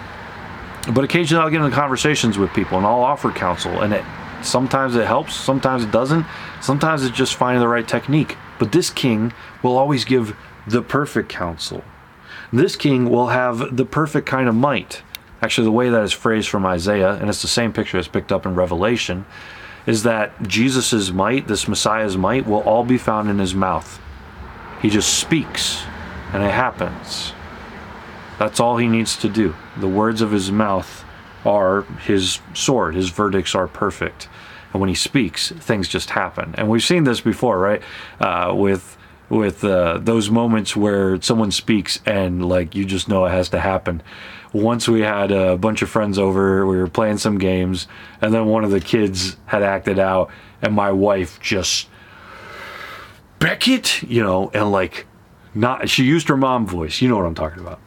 but 0.93 1.05
occasionally 1.05 1.43
I'll 1.43 1.51
get 1.51 1.63
into 1.63 1.75
conversations 1.75 2.39
with 2.39 2.53
people 2.53 2.77
and 2.77 2.87
I'll 2.87 3.03
offer 3.03 3.31
counsel, 3.31 3.83
and 3.83 3.93
it 3.93 4.05
sometimes 4.43 4.95
it 4.97 5.07
helps, 5.07 5.35
sometimes 5.35 5.83
it 5.83 5.91
doesn't, 5.91 6.27
sometimes 6.61 7.05
it's 7.05 7.17
just 7.17 7.35
finding 7.35 7.61
the 7.61 7.69
right 7.69 7.87
technique. 7.87 8.37
But 8.59 8.73
this 8.73 8.91
king 8.91 9.33
will 9.63 9.77
always 9.77 10.05
give 10.05 10.37
the 10.67 10.83
perfect 10.83 11.29
counsel. 11.29 11.83
This 12.53 12.77
king 12.77 13.11
will 13.11 13.29
have 13.29 13.77
the 13.77 13.85
perfect 13.85 14.27
kind 14.27 14.49
of 14.49 14.55
might. 14.55 15.03
Actually, 15.43 15.65
the 15.65 15.73
way 15.73 15.91
that 15.91 16.03
is 16.03 16.13
phrased 16.13 16.49
from 16.49 16.65
Isaiah, 16.65 17.15
and 17.15 17.29
it's 17.29 17.43
the 17.43 17.49
same 17.49 17.73
picture 17.73 17.99
that's 17.99 18.09
picked 18.09 18.33
up 18.33 18.47
in 18.47 18.55
Revelation, 18.55 19.27
is 19.87 20.03
that 20.03 20.43
Jesus' 20.43 21.11
might, 21.11 21.47
this 21.47 21.69
Messiah's 21.69 22.17
might, 22.17 22.47
will 22.47 22.63
all 22.63 22.85
be 22.85 22.99
found 22.99 23.31
in 23.31 23.39
his 23.39 23.55
mouth. 23.55 24.01
He 24.83 24.91
just 24.91 25.19
speaks, 25.19 25.83
and 26.33 26.43
it 26.43 26.51
happens. 26.51 27.33
That's 28.39 28.61
all 28.61 28.77
he 28.77 28.89
needs 28.89 29.17
to 29.19 29.29
do. 29.29 29.55
The 29.79 29.89
words 29.89 30.21
of 30.21 30.33
his 30.33 30.51
mouth 30.51 31.05
are 31.45 31.83
his 32.03 32.41
sword, 32.53 32.95
his 32.95 33.11
verdicts 33.11 33.55
are 33.55 33.69
perfect. 33.69 34.29
And 34.73 34.81
when 34.81 34.89
he 34.89 34.95
speaks, 34.95 35.53
things 35.53 35.89
just 35.89 36.11
happen. 36.11 36.55
And 36.59 36.69
we've 36.69 36.83
seen 36.83 37.05
this 37.05 37.21
before, 37.21 37.59
right? 37.59 37.83
Uh, 38.21 38.53
with 38.55 38.97
with 39.29 39.65
uh, 39.65 39.99
those 39.99 40.31
moments 40.31 40.77
where 40.77 41.21
someone 41.21 41.51
speaks 41.51 41.99
and 42.07 42.49
like 42.49 42.75
you 42.77 42.85
just 42.85 43.09
know 43.09 43.25
it 43.25 43.31
has 43.31 43.49
to 43.49 43.59
happen. 43.59 44.03
Once 44.53 44.89
we 44.89 45.01
had 45.01 45.31
a 45.31 45.57
bunch 45.57 45.83
of 45.83 45.89
friends 45.89 46.19
over, 46.19 46.67
we 46.67 46.77
were 46.77 46.89
playing 46.89 47.19
some 47.19 47.39
games, 47.39 47.89
and 48.21 48.33
then 48.33 48.47
one 48.47 48.65
of 48.65 48.71
the 48.71 48.81
kids 48.81 49.37
had 49.47 49.63
acted 49.63 49.99
out, 49.99 50.31
and 50.63 50.75
my 50.75 50.91
wife 50.91 51.41
just 51.41 51.89
Beckett, 53.39 54.03
you 54.03 54.23
know, 54.23 54.51
and 54.55 54.73
like 54.73 55.07
not 55.55 55.89
she 55.89 56.05
used 56.05 56.29
her 56.29 56.37
mom 56.37 56.67
voice. 56.67 57.01
You 57.01 57.09
know 57.09 57.17
what 57.17 57.27
I'm 57.27 57.35
talking 57.35 57.61
about. 57.61 57.81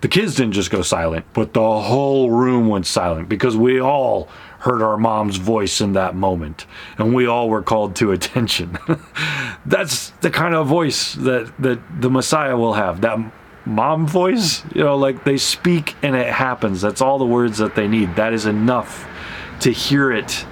The 0.00 0.08
kids 0.08 0.34
didn't 0.34 0.52
just 0.52 0.70
go 0.70 0.80
silent, 0.80 1.26
but 1.34 1.52
the 1.52 1.60
whole 1.60 2.30
room 2.30 2.68
went 2.68 2.86
silent 2.86 3.28
because 3.28 3.56
we 3.56 3.80
all 3.80 4.28
heard 4.60 4.82
our 4.82 4.96
mom's 4.96 5.36
voice 5.36 5.80
in 5.80 5.94
that 5.94 6.14
moment 6.14 6.66
and 6.98 7.14
we 7.14 7.26
all 7.26 7.48
were 7.48 7.62
called 7.62 7.96
to 7.96 8.12
attention. 8.12 8.78
That's 9.66 10.10
the 10.20 10.30
kind 10.30 10.54
of 10.54 10.66
voice 10.66 11.14
that, 11.14 11.52
that 11.58 11.80
the 12.00 12.10
Messiah 12.10 12.56
will 12.56 12.74
have. 12.74 13.02
That 13.02 13.18
mom 13.66 14.06
voice, 14.06 14.64
you 14.74 14.82
know, 14.82 14.96
like 14.96 15.24
they 15.24 15.36
speak 15.36 15.94
and 16.02 16.16
it 16.16 16.32
happens. 16.32 16.80
That's 16.80 17.00
all 17.00 17.18
the 17.18 17.26
words 17.26 17.58
that 17.58 17.74
they 17.74 17.88
need. 17.88 18.16
That 18.16 18.32
is 18.32 18.46
enough 18.46 19.06
to 19.60 19.70
hear 19.70 20.10
it 20.10 20.44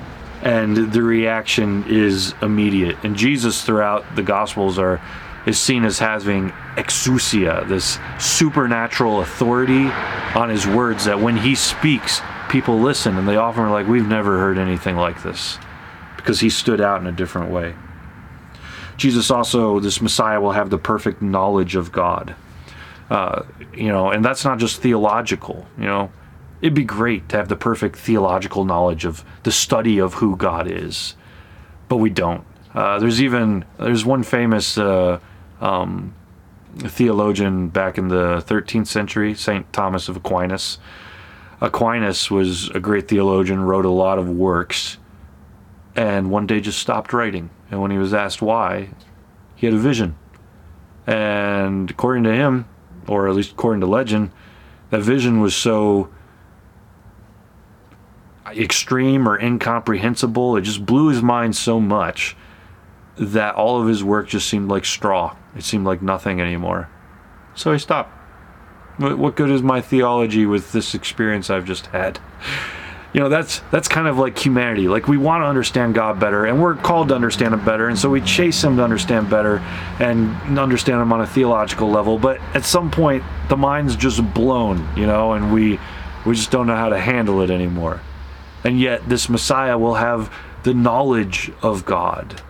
and 0.42 0.92
the 0.92 1.02
reaction 1.02 1.84
is 1.88 2.34
immediate. 2.42 2.96
And 3.02 3.16
Jesus 3.16 3.64
throughout 3.64 4.04
the 4.14 4.22
gospels 4.22 4.78
are 4.78 5.00
is 5.46 5.58
seen 5.58 5.84
as 5.84 5.98
having 5.98 6.50
exousia, 6.76 7.66
this 7.66 7.98
supernatural 8.18 9.22
authority 9.22 9.86
on 10.36 10.50
his 10.50 10.66
words 10.66 11.06
that 11.06 11.18
when 11.20 11.36
he 11.36 11.54
speaks, 11.54 12.20
people 12.50 12.78
listen 12.78 13.16
and 13.16 13.26
they 13.26 13.36
often 13.36 13.62
are 13.62 13.70
like, 13.70 13.88
We've 13.88 14.06
never 14.06 14.38
heard 14.38 14.58
anything 14.58 14.96
like 14.96 15.22
this 15.22 15.58
because 16.16 16.40
he 16.40 16.50
stood 16.50 16.80
out 16.80 17.00
in 17.00 17.06
a 17.06 17.12
different 17.12 17.50
way. 17.50 17.74
Jesus 18.96 19.30
also, 19.30 19.80
this 19.80 20.02
Messiah, 20.02 20.40
will 20.40 20.52
have 20.52 20.70
the 20.70 20.78
perfect 20.78 21.22
knowledge 21.22 21.76
of 21.76 21.92
God. 21.92 22.34
Uh, 23.10 23.42
you 23.74 23.88
know, 23.88 24.10
and 24.10 24.24
that's 24.24 24.44
not 24.44 24.58
just 24.58 24.82
theological, 24.82 25.66
you 25.78 25.84
know. 25.84 26.12
It'd 26.60 26.74
be 26.74 26.84
great 26.84 27.28
to 27.28 27.36
have 27.36 27.48
the 27.48 27.56
perfect 27.56 27.96
theological 27.96 28.64
knowledge 28.64 29.04
of 29.04 29.24
the 29.44 29.52
study 29.52 29.98
of 29.98 30.14
who 30.14 30.36
God 30.36 30.68
is, 30.68 31.14
but 31.88 31.96
we 31.96 32.10
don't. 32.10 32.44
Uh, 32.74 32.98
there's 32.98 33.22
even 33.22 33.64
there's 33.78 34.04
one 34.04 34.22
famous 34.22 34.76
uh, 34.76 35.20
um, 35.60 36.14
theologian 36.76 37.68
back 37.68 37.96
in 37.96 38.08
the 38.08 38.44
13th 38.46 38.88
century, 38.88 39.34
Saint 39.34 39.72
Thomas 39.72 40.08
of 40.08 40.16
Aquinas, 40.16 40.78
Aquinas 41.60 42.30
was 42.30 42.70
a 42.70 42.80
great 42.80 43.08
theologian, 43.08 43.60
wrote 43.60 43.84
a 43.84 43.90
lot 43.90 44.18
of 44.18 44.28
works, 44.28 44.98
and 45.96 46.30
one 46.30 46.46
day 46.46 46.60
just 46.60 46.78
stopped 46.78 47.12
writing. 47.12 47.50
And 47.70 47.82
when 47.82 47.90
he 47.90 47.98
was 47.98 48.14
asked 48.14 48.40
why, 48.40 48.90
he 49.56 49.66
had 49.66 49.74
a 49.74 49.78
vision. 49.78 50.16
And 51.06 51.90
according 51.90 52.24
to 52.24 52.34
him, 52.34 52.66
or 53.08 53.28
at 53.28 53.34
least 53.34 53.52
according 53.52 53.80
to 53.80 53.86
legend, 53.86 54.30
that 54.90 55.02
vision 55.02 55.40
was 55.40 55.54
so 55.54 56.10
extreme 58.46 59.28
or 59.28 59.38
incomprehensible, 59.38 60.56
it 60.56 60.62
just 60.62 60.86
blew 60.86 61.08
his 61.08 61.22
mind 61.22 61.56
so 61.56 61.80
much 61.80 62.36
that 63.16 63.54
all 63.54 63.80
of 63.80 63.88
his 63.88 64.02
work 64.02 64.28
just 64.28 64.48
seemed 64.48 64.68
like 64.68 64.84
straw. 64.84 65.36
It 65.56 65.64
seemed 65.64 65.84
like 65.84 66.00
nothing 66.00 66.40
anymore. 66.40 66.88
So 67.54 67.72
he 67.72 67.78
stopped. 67.78 68.14
What 68.98 69.36
good 69.36 69.50
is 69.50 69.62
my 69.62 69.80
theology 69.80 70.46
with 70.46 70.72
this 70.72 70.94
experience 70.94 71.50
I've 71.50 71.64
just 71.64 71.86
had? 71.86 72.20
You 73.14 73.20
know, 73.20 73.30
that's 73.30 73.60
that's 73.70 73.88
kind 73.88 74.06
of 74.06 74.18
like 74.18 74.38
humanity. 74.38 74.86
Like 74.86 75.08
we 75.08 75.16
want 75.16 75.42
to 75.42 75.46
understand 75.46 75.94
God 75.94 76.20
better, 76.20 76.44
and 76.44 76.60
we're 76.62 76.76
called 76.76 77.08
to 77.08 77.14
understand 77.14 77.54
Him 77.54 77.64
better, 77.64 77.88
and 77.88 77.98
so 77.98 78.10
we 78.10 78.20
chase 78.20 78.62
Him 78.62 78.76
to 78.76 78.84
understand 78.84 79.30
better 79.30 79.58
and 79.98 80.58
understand 80.58 81.00
Him 81.00 81.12
on 81.12 81.22
a 81.22 81.26
theological 81.26 81.88
level. 81.90 82.18
But 82.18 82.38
at 82.54 82.64
some 82.66 82.90
point, 82.90 83.24
the 83.48 83.56
mind's 83.56 83.96
just 83.96 84.22
blown, 84.34 84.86
you 84.94 85.06
know, 85.06 85.32
and 85.32 85.54
we 85.54 85.80
we 86.26 86.34
just 86.34 86.50
don't 86.50 86.66
know 86.66 86.76
how 86.76 86.90
to 86.90 86.98
handle 87.00 87.40
it 87.40 87.50
anymore. 87.50 88.02
And 88.62 88.78
yet, 88.78 89.08
this 89.08 89.28
Messiah 89.30 89.78
will 89.78 89.94
have 89.94 90.30
the 90.64 90.74
knowledge 90.74 91.50
of 91.62 91.86
God. 91.86 92.42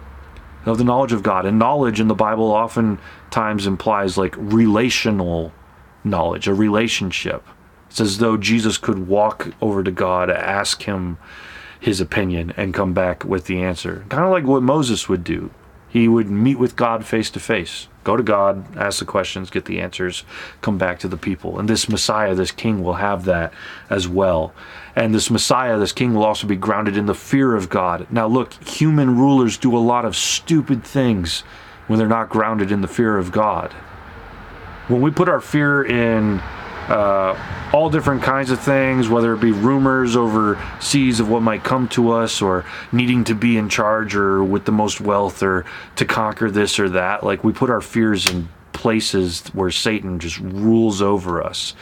of 0.66 0.78
the 0.78 0.84
knowledge 0.84 1.12
of 1.12 1.22
God. 1.22 1.46
And 1.46 1.58
knowledge 1.58 2.00
in 2.00 2.08
the 2.08 2.14
Bible 2.14 2.50
oftentimes 2.50 3.66
implies 3.66 4.18
like 4.18 4.34
relational 4.36 5.52
knowledge, 6.04 6.48
a 6.48 6.54
relationship. 6.54 7.46
It's 7.90 8.01
as 8.01 8.18
though 8.18 8.37
Jesus 8.37 8.79
could 8.79 9.09
walk 9.09 9.53
over 9.61 9.83
to 9.83 9.90
God, 9.90 10.31
ask 10.31 10.83
him 10.83 11.18
his 11.81 12.01
opinion, 12.01 12.53
and 12.57 12.74
come 12.74 12.92
back 12.92 13.24
with 13.24 13.46
the 13.46 13.62
answer. 13.62 14.05
Kind 14.09 14.24
of 14.24 14.31
like 14.31 14.44
what 14.44 14.62
Moses 14.62 15.09
would 15.09 15.24
do. 15.24 15.51
He 15.88 16.07
would 16.07 16.29
meet 16.29 16.59
with 16.59 16.77
God 16.77 17.07
face 17.07 17.31
to 17.31 17.40
face, 17.40 17.88
go 18.05 18.14
to 18.14 18.22
God, 18.22 18.77
ask 18.77 18.98
the 18.98 19.07
questions, 19.07 19.48
get 19.48 19.64
the 19.64 19.81
answers, 19.81 20.22
come 20.61 20.77
back 20.77 20.98
to 20.98 21.09
the 21.09 21.16
people. 21.16 21.59
And 21.59 21.66
this 21.66 21.88
Messiah, 21.88 22.35
this 22.35 22.51
king, 22.51 22.83
will 22.83 22.94
have 22.94 23.24
that 23.24 23.55
as 23.88 24.07
well. 24.07 24.53
And 24.94 25.14
this 25.14 25.31
Messiah, 25.31 25.79
this 25.79 25.92
king, 25.92 26.12
will 26.12 26.24
also 26.24 26.46
be 26.46 26.57
grounded 26.57 26.96
in 26.98 27.07
the 27.07 27.14
fear 27.14 27.57
of 27.57 27.70
God. 27.70 28.07
Now, 28.11 28.27
look, 28.27 28.53
human 28.64 29.16
rulers 29.16 29.57
do 29.57 29.74
a 29.74 29.79
lot 29.79 30.05
of 30.05 30.14
stupid 30.14 30.85
things 30.85 31.40
when 31.87 31.98
they're 31.98 32.07
not 32.07 32.29
grounded 32.29 32.70
in 32.70 32.83
the 32.83 32.88
fear 32.88 33.16
of 33.16 33.33
God. 33.33 33.72
When 34.88 35.01
we 35.01 35.11
put 35.11 35.29
our 35.29 35.40
fear 35.40 35.83
in 35.83 36.42
uh, 36.88 37.70
all 37.72 37.90
different 37.90 38.22
kinds 38.22 38.51
of 38.51 38.61
things, 38.61 39.09
whether 39.09 39.35
it 39.35 39.40
be 39.40 39.53
rumors 39.53 40.16
overseas 40.16 41.20
of 41.20 41.29
what 41.29 41.42
might 41.42 41.62
come 41.62 41.88
to 41.88 42.12
us, 42.12 42.40
or 42.40 42.64
needing 42.92 43.24
to 43.24 43.35
be 43.35 43.57
in 43.57 43.68
charge, 43.68 44.14
or 44.14 44.42
with 44.42 44.64
the 44.64 44.72
most 44.72 45.01
wealth, 45.01 45.42
or 45.42 45.64
to 45.96 46.05
conquer 46.05 46.51
this 46.51 46.79
or 46.79 46.88
that. 46.88 47.22
Like 47.22 47.44
we 47.44 47.53
put 47.53 47.70
our 47.70 47.81
fears 47.81 48.29
in 48.29 48.48
places 48.72 49.46
where 49.48 49.70
Satan 49.70 50.18
just 50.18 50.38
rules 50.38 51.03
over 51.03 51.42
us. 51.42 51.74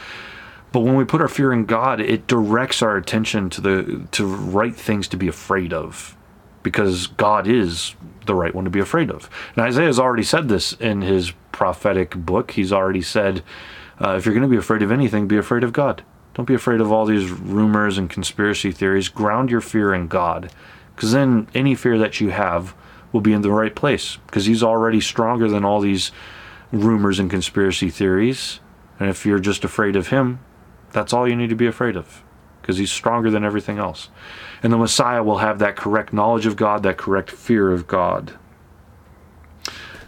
But 0.71 0.81
when 0.81 0.95
we 0.95 1.05
put 1.05 1.21
our 1.21 1.29
fear 1.29 1.53
in 1.53 1.65
God, 1.65 2.01
it 2.01 2.27
directs 2.27 2.81
our 2.81 2.97
attention 2.97 3.49
to 3.51 3.61
the 3.61 4.07
to 4.11 4.25
right 4.25 4.75
things 4.75 5.07
to 5.09 5.17
be 5.17 5.27
afraid 5.27 5.71
of, 5.71 6.17
because 6.63 7.07
God 7.07 7.47
is 7.47 7.95
the 8.25 8.35
right 8.35 8.53
one 8.53 8.65
to 8.65 8.69
be 8.69 8.81
afraid 8.81 9.09
of. 9.09 9.29
And 9.55 9.63
Isaiah 9.63 9.85
has 9.85 9.99
already 9.99 10.23
said 10.23 10.49
this 10.49 10.73
in 10.73 11.01
his 11.01 11.31
prophetic 11.53 12.15
book. 12.15 12.51
He's 12.51 12.73
already 12.73 13.01
said 13.01 13.41
uh, 13.99 14.15
if 14.17 14.25
you're 14.25 14.35
going 14.35 14.43
to 14.43 14.49
be 14.49 14.57
afraid 14.57 14.81
of 14.81 14.91
anything, 14.91 15.27
be 15.27 15.37
afraid 15.37 15.63
of 15.63 15.73
God. 15.73 16.03
Don't 16.33 16.45
be 16.45 16.53
afraid 16.53 16.81
of 16.81 16.91
all 16.91 17.05
these 17.05 17.31
rumors 17.31 17.97
and 17.97 18.09
conspiracy 18.09 18.71
theories. 18.71 19.09
Ground 19.09 19.49
your 19.49 19.61
fear 19.61 19.93
in 19.93 20.07
God, 20.07 20.51
because 20.95 21.11
then 21.11 21.47
any 21.55 21.73
fear 21.73 21.97
that 21.97 22.21
you 22.21 22.29
have 22.29 22.75
will 23.11 23.21
be 23.21 23.33
in 23.33 23.41
the 23.41 23.51
right 23.51 23.75
place, 23.75 24.17
because 24.27 24.45
He's 24.45 24.61
already 24.61 25.01
stronger 25.01 25.49
than 25.49 25.65
all 25.65 25.79
these 25.79 26.11
rumors 26.71 27.17
and 27.17 27.29
conspiracy 27.29 27.89
theories. 27.89 28.59
And 28.99 29.09
if 29.09 29.25
you're 29.25 29.39
just 29.39 29.63
afraid 29.63 29.95
of 29.95 30.09
Him, 30.09 30.39
that's 30.91 31.13
all 31.13 31.27
you 31.27 31.35
need 31.35 31.49
to 31.49 31.55
be 31.55 31.67
afraid 31.67 31.95
of, 31.95 32.23
because 32.61 32.77
He's 32.77 32.91
stronger 32.91 33.31
than 33.31 33.43
everything 33.43 33.79
else. 33.79 34.09
And 34.61 34.71
the 34.71 34.77
Messiah 34.77 35.23
will 35.23 35.39
have 35.39 35.57
that 35.59 35.75
correct 35.75 36.13
knowledge 36.13 36.45
of 36.45 36.55
God, 36.55 36.83
that 36.83 36.97
correct 36.97 37.31
fear 37.31 37.71
of 37.71 37.87
God. 37.87 38.37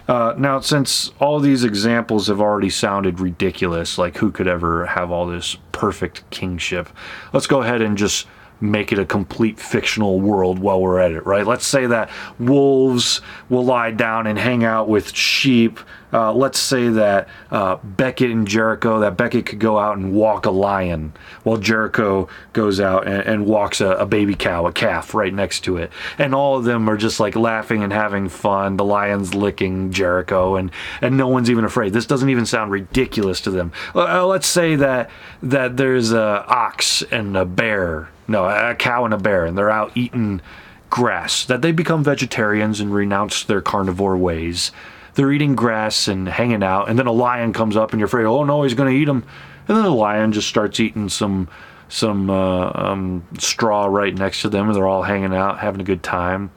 Uh, 0.09 0.33
now, 0.39 0.59
since 0.59 1.11
all 1.19 1.39
these 1.39 1.63
examples 1.63 2.25
have 2.29 2.41
already 2.41 2.71
sounded 2.71 3.19
ridiculous, 3.19 3.99
like 3.99 4.17
who 4.17 4.31
could 4.31 4.47
ever 4.47 4.87
have 4.87 5.11
all 5.11 5.27
this 5.27 5.55
perfect 5.71 6.27
kingship, 6.31 6.89
let's 7.31 7.45
go 7.45 7.61
ahead 7.61 7.79
and 7.83 7.95
just 7.95 8.25
make 8.61 8.91
it 8.91 8.99
a 8.99 9.05
complete 9.05 9.59
fictional 9.59 10.19
world 10.19 10.59
while 10.59 10.81
we're 10.81 10.99
at 10.99 11.11
it, 11.11 11.25
right? 11.25 11.45
Let's 11.45 11.65
say 11.65 11.85
that 11.87 12.09
wolves 12.37 13.21
will 13.49 13.65
lie 13.65 13.91
down 13.91 14.27
and 14.27 14.37
hang 14.37 14.63
out 14.63 14.87
with 14.87 15.15
sheep 15.15 15.79
uh, 16.11 16.33
let's 16.33 16.57
say 16.57 16.89
that 16.89 17.27
uh, 17.51 17.77
Beckett 17.83 18.31
and 18.31 18.47
Jericho, 18.47 18.99
that 19.01 19.15
Beckett 19.15 19.45
could 19.45 19.59
go 19.59 19.77
out 19.77 19.97
and 19.97 20.13
walk 20.13 20.45
a 20.45 20.51
lion, 20.51 21.13
while 21.43 21.57
Jericho 21.57 22.27
goes 22.53 22.79
out 22.79 23.07
and, 23.07 23.23
and 23.23 23.45
walks 23.45 23.79
a, 23.79 23.89
a, 23.91 24.05
baby 24.05 24.33
cow, 24.33 24.65
a 24.65 24.71
calf, 24.71 25.13
right 25.13 25.33
next 25.33 25.61
to 25.61 25.77
it, 25.77 25.91
and 26.17 26.33
all 26.33 26.57
of 26.57 26.63
them 26.63 26.89
are 26.89 26.97
just 26.97 27.19
like 27.19 27.35
laughing 27.35 27.83
and 27.83 27.93
having 27.93 28.27
fun. 28.27 28.77
The 28.77 28.85
lion's 28.85 29.35
licking 29.35 29.91
Jericho, 29.91 30.55
and 30.55 30.71
and 31.01 31.15
no 31.15 31.27
one's 31.27 31.49
even 31.51 31.63
afraid. 31.63 31.93
This 31.93 32.07
doesn't 32.07 32.29
even 32.29 32.45
sound 32.45 32.71
ridiculous 32.71 33.39
to 33.41 33.51
them. 33.51 33.71
Uh, 33.93 34.25
let's 34.25 34.47
say 34.47 34.75
that 34.77 35.11
that 35.43 35.77
there's 35.77 36.11
a 36.11 36.43
ox 36.47 37.03
and 37.03 37.37
a 37.37 37.45
bear, 37.45 38.09
no, 38.29 38.45
a 38.45 38.75
cow 38.75 39.05
and 39.05 39.13
a 39.13 39.17
bear, 39.17 39.45
and 39.45 39.57
they're 39.57 39.71
out 39.71 39.91
eating 39.95 40.41
grass. 40.89 41.45
That 41.45 41.61
they 41.61 41.71
become 41.71 42.03
vegetarians 42.03 42.79
and 42.79 42.93
renounce 42.93 43.43
their 43.43 43.61
carnivore 43.61 44.17
ways 44.17 44.71
they're 45.19 45.31
eating 45.33 45.53
grass 45.53 46.07
and 46.07 46.29
hanging 46.29 46.63
out, 46.63 46.89
and 46.89 46.97
then 46.97 47.05
a 47.05 47.11
lion 47.11 47.51
comes 47.51 47.75
up, 47.75 47.91
and 47.91 47.99
you're 47.99 48.07
afraid, 48.07 48.25
oh 48.25 48.45
no, 48.45 48.63
he's 48.63 48.73
going 48.73 48.89
to 48.89 48.97
eat 48.97 49.05
them, 49.05 49.25
and 49.67 49.75
then 49.75 49.83
the 49.83 49.91
lion 49.91 50.31
just 50.31 50.47
starts 50.47 50.79
eating 50.79 51.09
some 51.09 51.49
some 51.89 52.29
uh, 52.29 52.71
um, 52.73 53.27
straw 53.37 53.87
right 53.87 54.15
next 54.15 54.43
to 54.43 54.49
them, 54.49 54.67
and 54.67 54.75
they're 54.75 54.87
all 54.87 55.03
hanging 55.03 55.33
out, 55.33 55.59
having 55.59 55.81
a 55.81 55.83
good 55.83 56.03
time. 56.03 56.51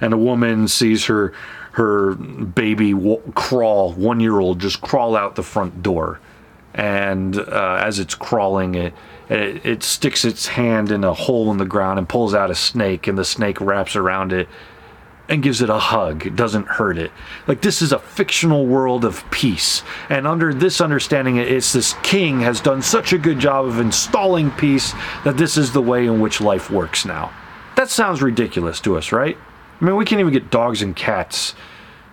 And 0.00 0.12
a 0.12 0.18
woman 0.18 0.68
sees 0.68 1.06
her 1.06 1.32
her 1.72 2.14
baby 2.14 2.92
w- 2.92 3.22
crawl, 3.34 3.92
one 3.92 4.20
year 4.20 4.38
old, 4.38 4.58
just 4.58 4.82
crawl 4.82 5.16
out 5.16 5.36
the 5.36 5.42
front 5.42 5.82
door, 5.82 6.20
and 6.74 7.38
uh, 7.38 7.80
as 7.82 7.98
it's 7.98 8.14
crawling, 8.14 8.74
it, 8.74 8.94
it 9.32 9.66
it 9.66 9.82
sticks 9.82 10.24
its 10.24 10.46
hand 10.48 10.90
in 10.90 11.04
a 11.04 11.14
hole 11.14 11.50
in 11.50 11.58
the 11.58 11.64
ground 11.64 11.98
and 11.98 12.08
pulls 12.08 12.34
out 12.34 12.50
a 12.50 12.54
snake, 12.54 13.06
and 13.06 13.16
the 13.16 13.24
snake 13.24 13.60
wraps 13.60 13.96
around 13.96 14.32
it 14.32 14.48
and 15.28 15.42
gives 15.42 15.62
it 15.62 15.70
a 15.70 15.78
hug. 15.78 16.26
It 16.26 16.36
doesn't 16.36 16.66
hurt 16.66 16.98
it. 16.98 17.10
Like 17.46 17.62
this 17.62 17.80
is 17.80 17.92
a 17.92 17.98
fictional 17.98 18.66
world 18.66 19.04
of 19.04 19.28
peace. 19.30 19.82
And 20.08 20.26
under 20.26 20.52
this 20.52 20.80
understanding, 20.80 21.36
it's 21.36 21.72
this 21.72 21.94
king 22.02 22.40
has 22.40 22.60
done 22.60 22.82
such 22.82 23.12
a 23.12 23.18
good 23.18 23.38
job 23.38 23.64
of 23.64 23.78
installing 23.78 24.50
peace 24.50 24.92
that 25.24 25.36
this 25.36 25.56
is 25.56 25.72
the 25.72 25.80
way 25.80 26.06
in 26.06 26.20
which 26.20 26.40
life 26.40 26.70
works 26.70 27.04
now. 27.04 27.32
That 27.76 27.88
sounds 27.88 28.20
ridiculous 28.20 28.80
to 28.80 28.98
us, 28.98 29.12
right? 29.12 29.38
I 29.80 29.84
mean, 29.84 29.96
we 29.96 30.04
can't 30.04 30.20
even 30.20 30.32
get 30.32 30.50
dogs 30.50 30.82
and 30.82 30.94
cats 30.94 31.54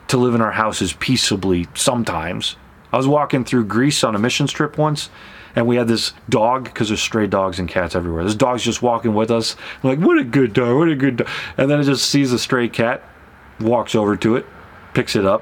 to 0.07 0.17
live 0.17 0.33
in 0.33 0.41
our 0.41 0.51
houses 0.51 0.93
peaceably 0.93 1.67
sometimes. 1.73 2.55
I 2.91 2.97
was 2.97 3.07
walking 3.07 3.43
through 3.43 3.65
Greece 3.65 4.03
on 4.03 4.15
a 4.15 4.19
mission 4.19 4.47
trip 4.47 4.77
once, 4.77 5.09
and 5.55 5.67
we 5.67 5.75
had 5.75 5.87
this 5.87 6.13
dog 6.29 6.65
because 6.65 6.89
there's 6.89 7.01
stray 7.01 7.27
dogs 7.27 7.59
and 7.59 7.67
cats 7.67 7.95
everywhere. 7.95 8.23
This 8.23 8.35
dog's 8.35 8.63
just 8.63 8.81
walking 8.81 9.13
with 9.13 9.31
us. 9.31 9.55
I'm 9.83 9.89
like, 9.89 9.99
what 9.99 10.17
a 10.17 10.23
good 10.23 10.53
dog, 10.53 10.77
what 10.77 10.89
a 10.89 10.95
good 10.95 11.17
dog. 11.17 11.27
And 11.57 11.69
then 11.69 11.79
it 11.79 11.83
just 11.83 12.09
sees 12.09 12.33
a 12.33 12.39
stray 12.39 12.69
cat, 12.69 13.03
walks 13.59 13.95
over 13.95 14.15
to 14.17 14.35
it, 14.35 14.45
picks 14.93 15.15
it 15.15 15.25
up, 15.25 15.41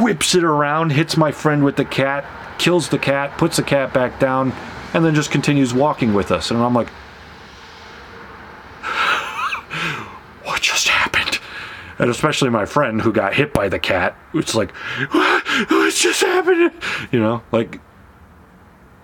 whips 0.00 0.34
it 0.34 0.44
around, 0.44 0.90
hits 0.90 1.16
my 1.16 1.32
friend 1.32 1.64
with 1.64 1.76
the 1.76 1.84
cat, 1.84 2.24
kills 2.58 2.88
the 2.88 2.98
cat, 2.98 3.36
puts 3.38 3.56
the 3.56 3.62
cat 3.62 3.92
back 3.92 4.18
down, 4.18 4.52
and 4.92 5.04
then 5.04 5.14
just 5.14 5.30
continues 5.30 5.74
walking 5.74 6.14
with 6.14 6.30
us. 6.30 6.50
And 6.50 6.60
I'm 6.60 6.74
like, 6.74 6.88
what 10.44 10.62
just 10.62 10.88
happened? 10.88 11.38
And 11.98 12.10
especially 12.10 12.50
my 12.50 12.64
friend 12.64 13.00
who 13.00 13.12
got 13.12 13.34
hit 13.34 13.52
by 13.52 13.68
the 13.68 13.78
cat, 13.78 14.16
it's 14.32 14.54
like, 14.54 14.72
what? 15.10 15.44
what's 15.70 16.02
just 16.02 16.22
happened? 16.22 16.72
You 17.12 17.20
know, 17.20 17.42
like 17.52 17.80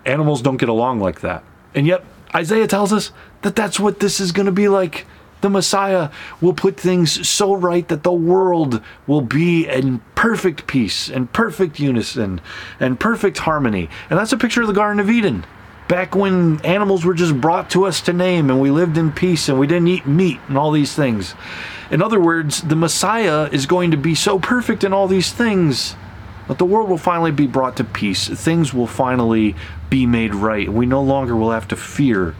animals 0.04 0.42
don't 0.42 0.56
get 0.56 0.68
along 0.68 1.00
like 1.00 1.20
that. 1.20 1.44
And 1.74 1.86
yet, 1.86 2.04
Isaiah 2.34 2.66
tells 2.66 2.92
us 2.92 3.12
that 3.42 3.56
that's 3.56 3.80
what 3.80 4.00
this 4.00 4.20
is 4.20 4.32
going 4.32 4.46
to 4.46 4.52
be 4.52 4.68
like. 4.68 5.06
The 5.40 5.50
Messiah 5.50 6.10
will 6.40 6.52
put 6.52 6.78
things 6.78 7.26
so 7.26 7.54
right 7.54 7.86
that 7.88 8.02
the 8.02 8.12
world 8.12 8.82
will 9.06 9.22
be 9.22 9.66
in 9.66 10.00
perfect 10.14 10.66
peace 10.66 11.08
and 11.08 11.32
perfect 11.32 11.80
unison 11.80 12.40
and 12.78 13.00
perfect 13.00 13.38
harmony. 13.38 13.88
And 14.10 14.18
that's 14.18 14.32
a 14.32 14.38
picture 14.38 14.60
of 14.60 14.66
the 14.66 14.74
Garden 14.74 15.00
of 15.00 15.08
Eden. 15.08 15.46
Back 15.88 16.14
when 16.14 16.64
animals 16.64 17.04
were 17.04 17.14
just 17.14 17.40
brought 17.40 17.70
to 17.70 17.84
us 17.84 18.00
to 18.02 18.12
name 18.12 18.50
and 18.50 18.60
we 18.60 18.70
lived 18.70 18.98
in 18.98 19.12
peace 19.12 19.48
and 19.48 19.58
we 19.58 19.66
didn't 19.66 19.88
eat 19.88 20.06
meat 20.06 20.38
and 20.46 20.58
all 20.58 20.70
these 20.70 20.94
things. 20.94 21.34
In 21.90 22.02
other 22.02 22.20
words, 22.20 22.60
the 22.60 22.76
Messiah 22.76 23.48
is 23.50 23.66
going 23.66 23.90
to 23.90 23.96
be 23.96 24.14
so 24.14 24.38
perfect 24.38 24.84
in 24.84 24.92
all 24.92 25.08
these 25.08 25.32
things 25.32 25.96
that 26.50 26.58
the 26.58 26.64
world 26.64 26.90
will 26.90 26.98
finally 26.98 27.30
be 27.30 27.46
brought 27.46 27.76
to 27.76 27.84
peace. 27.84 28.26
Things 28.26 28.74
will 28.74 28.88
finally 28.88 29.54
be 29.88 30.04
made 30.04 30.34
right. 30.34 30.68
We 30.68 30.84
no 30.84 31.00
longer 31.00 31.36
will 31.36 31.52
have 31.52 31.68
to 31.68 31.76
fear 31.76 32.34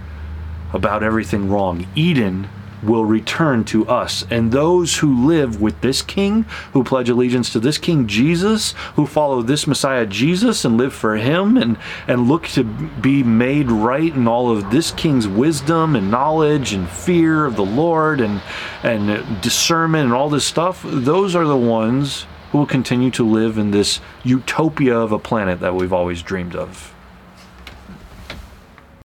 about 0.72 1.04
everything 1.04 1.48
wrong. 1.48 1.86
Eden 1.94 2.48
will 2.82 3.04
return 3.04 3.62
to 3.62 3.86
us. 3.86 4.26
And 4.28 4.50
those 4.50 4.96
who 4.96 5.28
live 5.28 5.62
with 5.62 5.80
this 5.80 6.02
king, 6.02 6.42
who 6.72 6.82
pledge 6.82 7.08
allegiance 7.08 7.52
to 7.52 7.60
this 7.60 7.78
king 7.78 8.08
Jesus, 8.08 8.72
who 8.96 9.06
follow 9.06 9.42
this 9.42 9.68
Messiah 9.68 10.06
Jesus 10.06 10.64
and 10.64 10.76
live 10.76 10.92
for 10.92 11.14
him 11.14 11.56
and, 11.56 11.76
and 12.08 12.26
look 12.26 12.48
to 12.48 12.64
be 12.64 13.22
made 13.22 13.70
right 13.70 14.12
in 14.12 14.26
all 14.26 14.50
of 14.50 14.72
this 14.72 14.90
king's 14.90 15.28
wisdom 15.28 15.94
and 15.94 16.10
knowledge 16.10 16.72
and 16.72 16.88
fear 16.88 17.46
of 17.46 17.54
the 17.54 17.64
Lord 17.64 18.20
and, 18.20 18.42
and 18.82 19.40
discernment 19.40 20.06
and 20.06 20.12
all 20.12 20.30
this 20.30 20.44
stuff, 20.44 20.84
those 20.84 21.36
are 21.36 21.44
the 21.44 21.56
ones 21.56 22.26
who 22.50 22.58
will 22.58 22.66
continue 22.66 23.10
to 23.12 23.24
live 23.24 23.58
in 23.58 23.70
this 23.70 24.00
utopia 24.24 24.96
of 24.96 25.12
a 25.12 25.18
planet 25.18 25.60
that 25.60 25.74
we've 25.74 25.92
always 25.92 26.22
dreamed 26.22 26.56
of. 26.56 26.94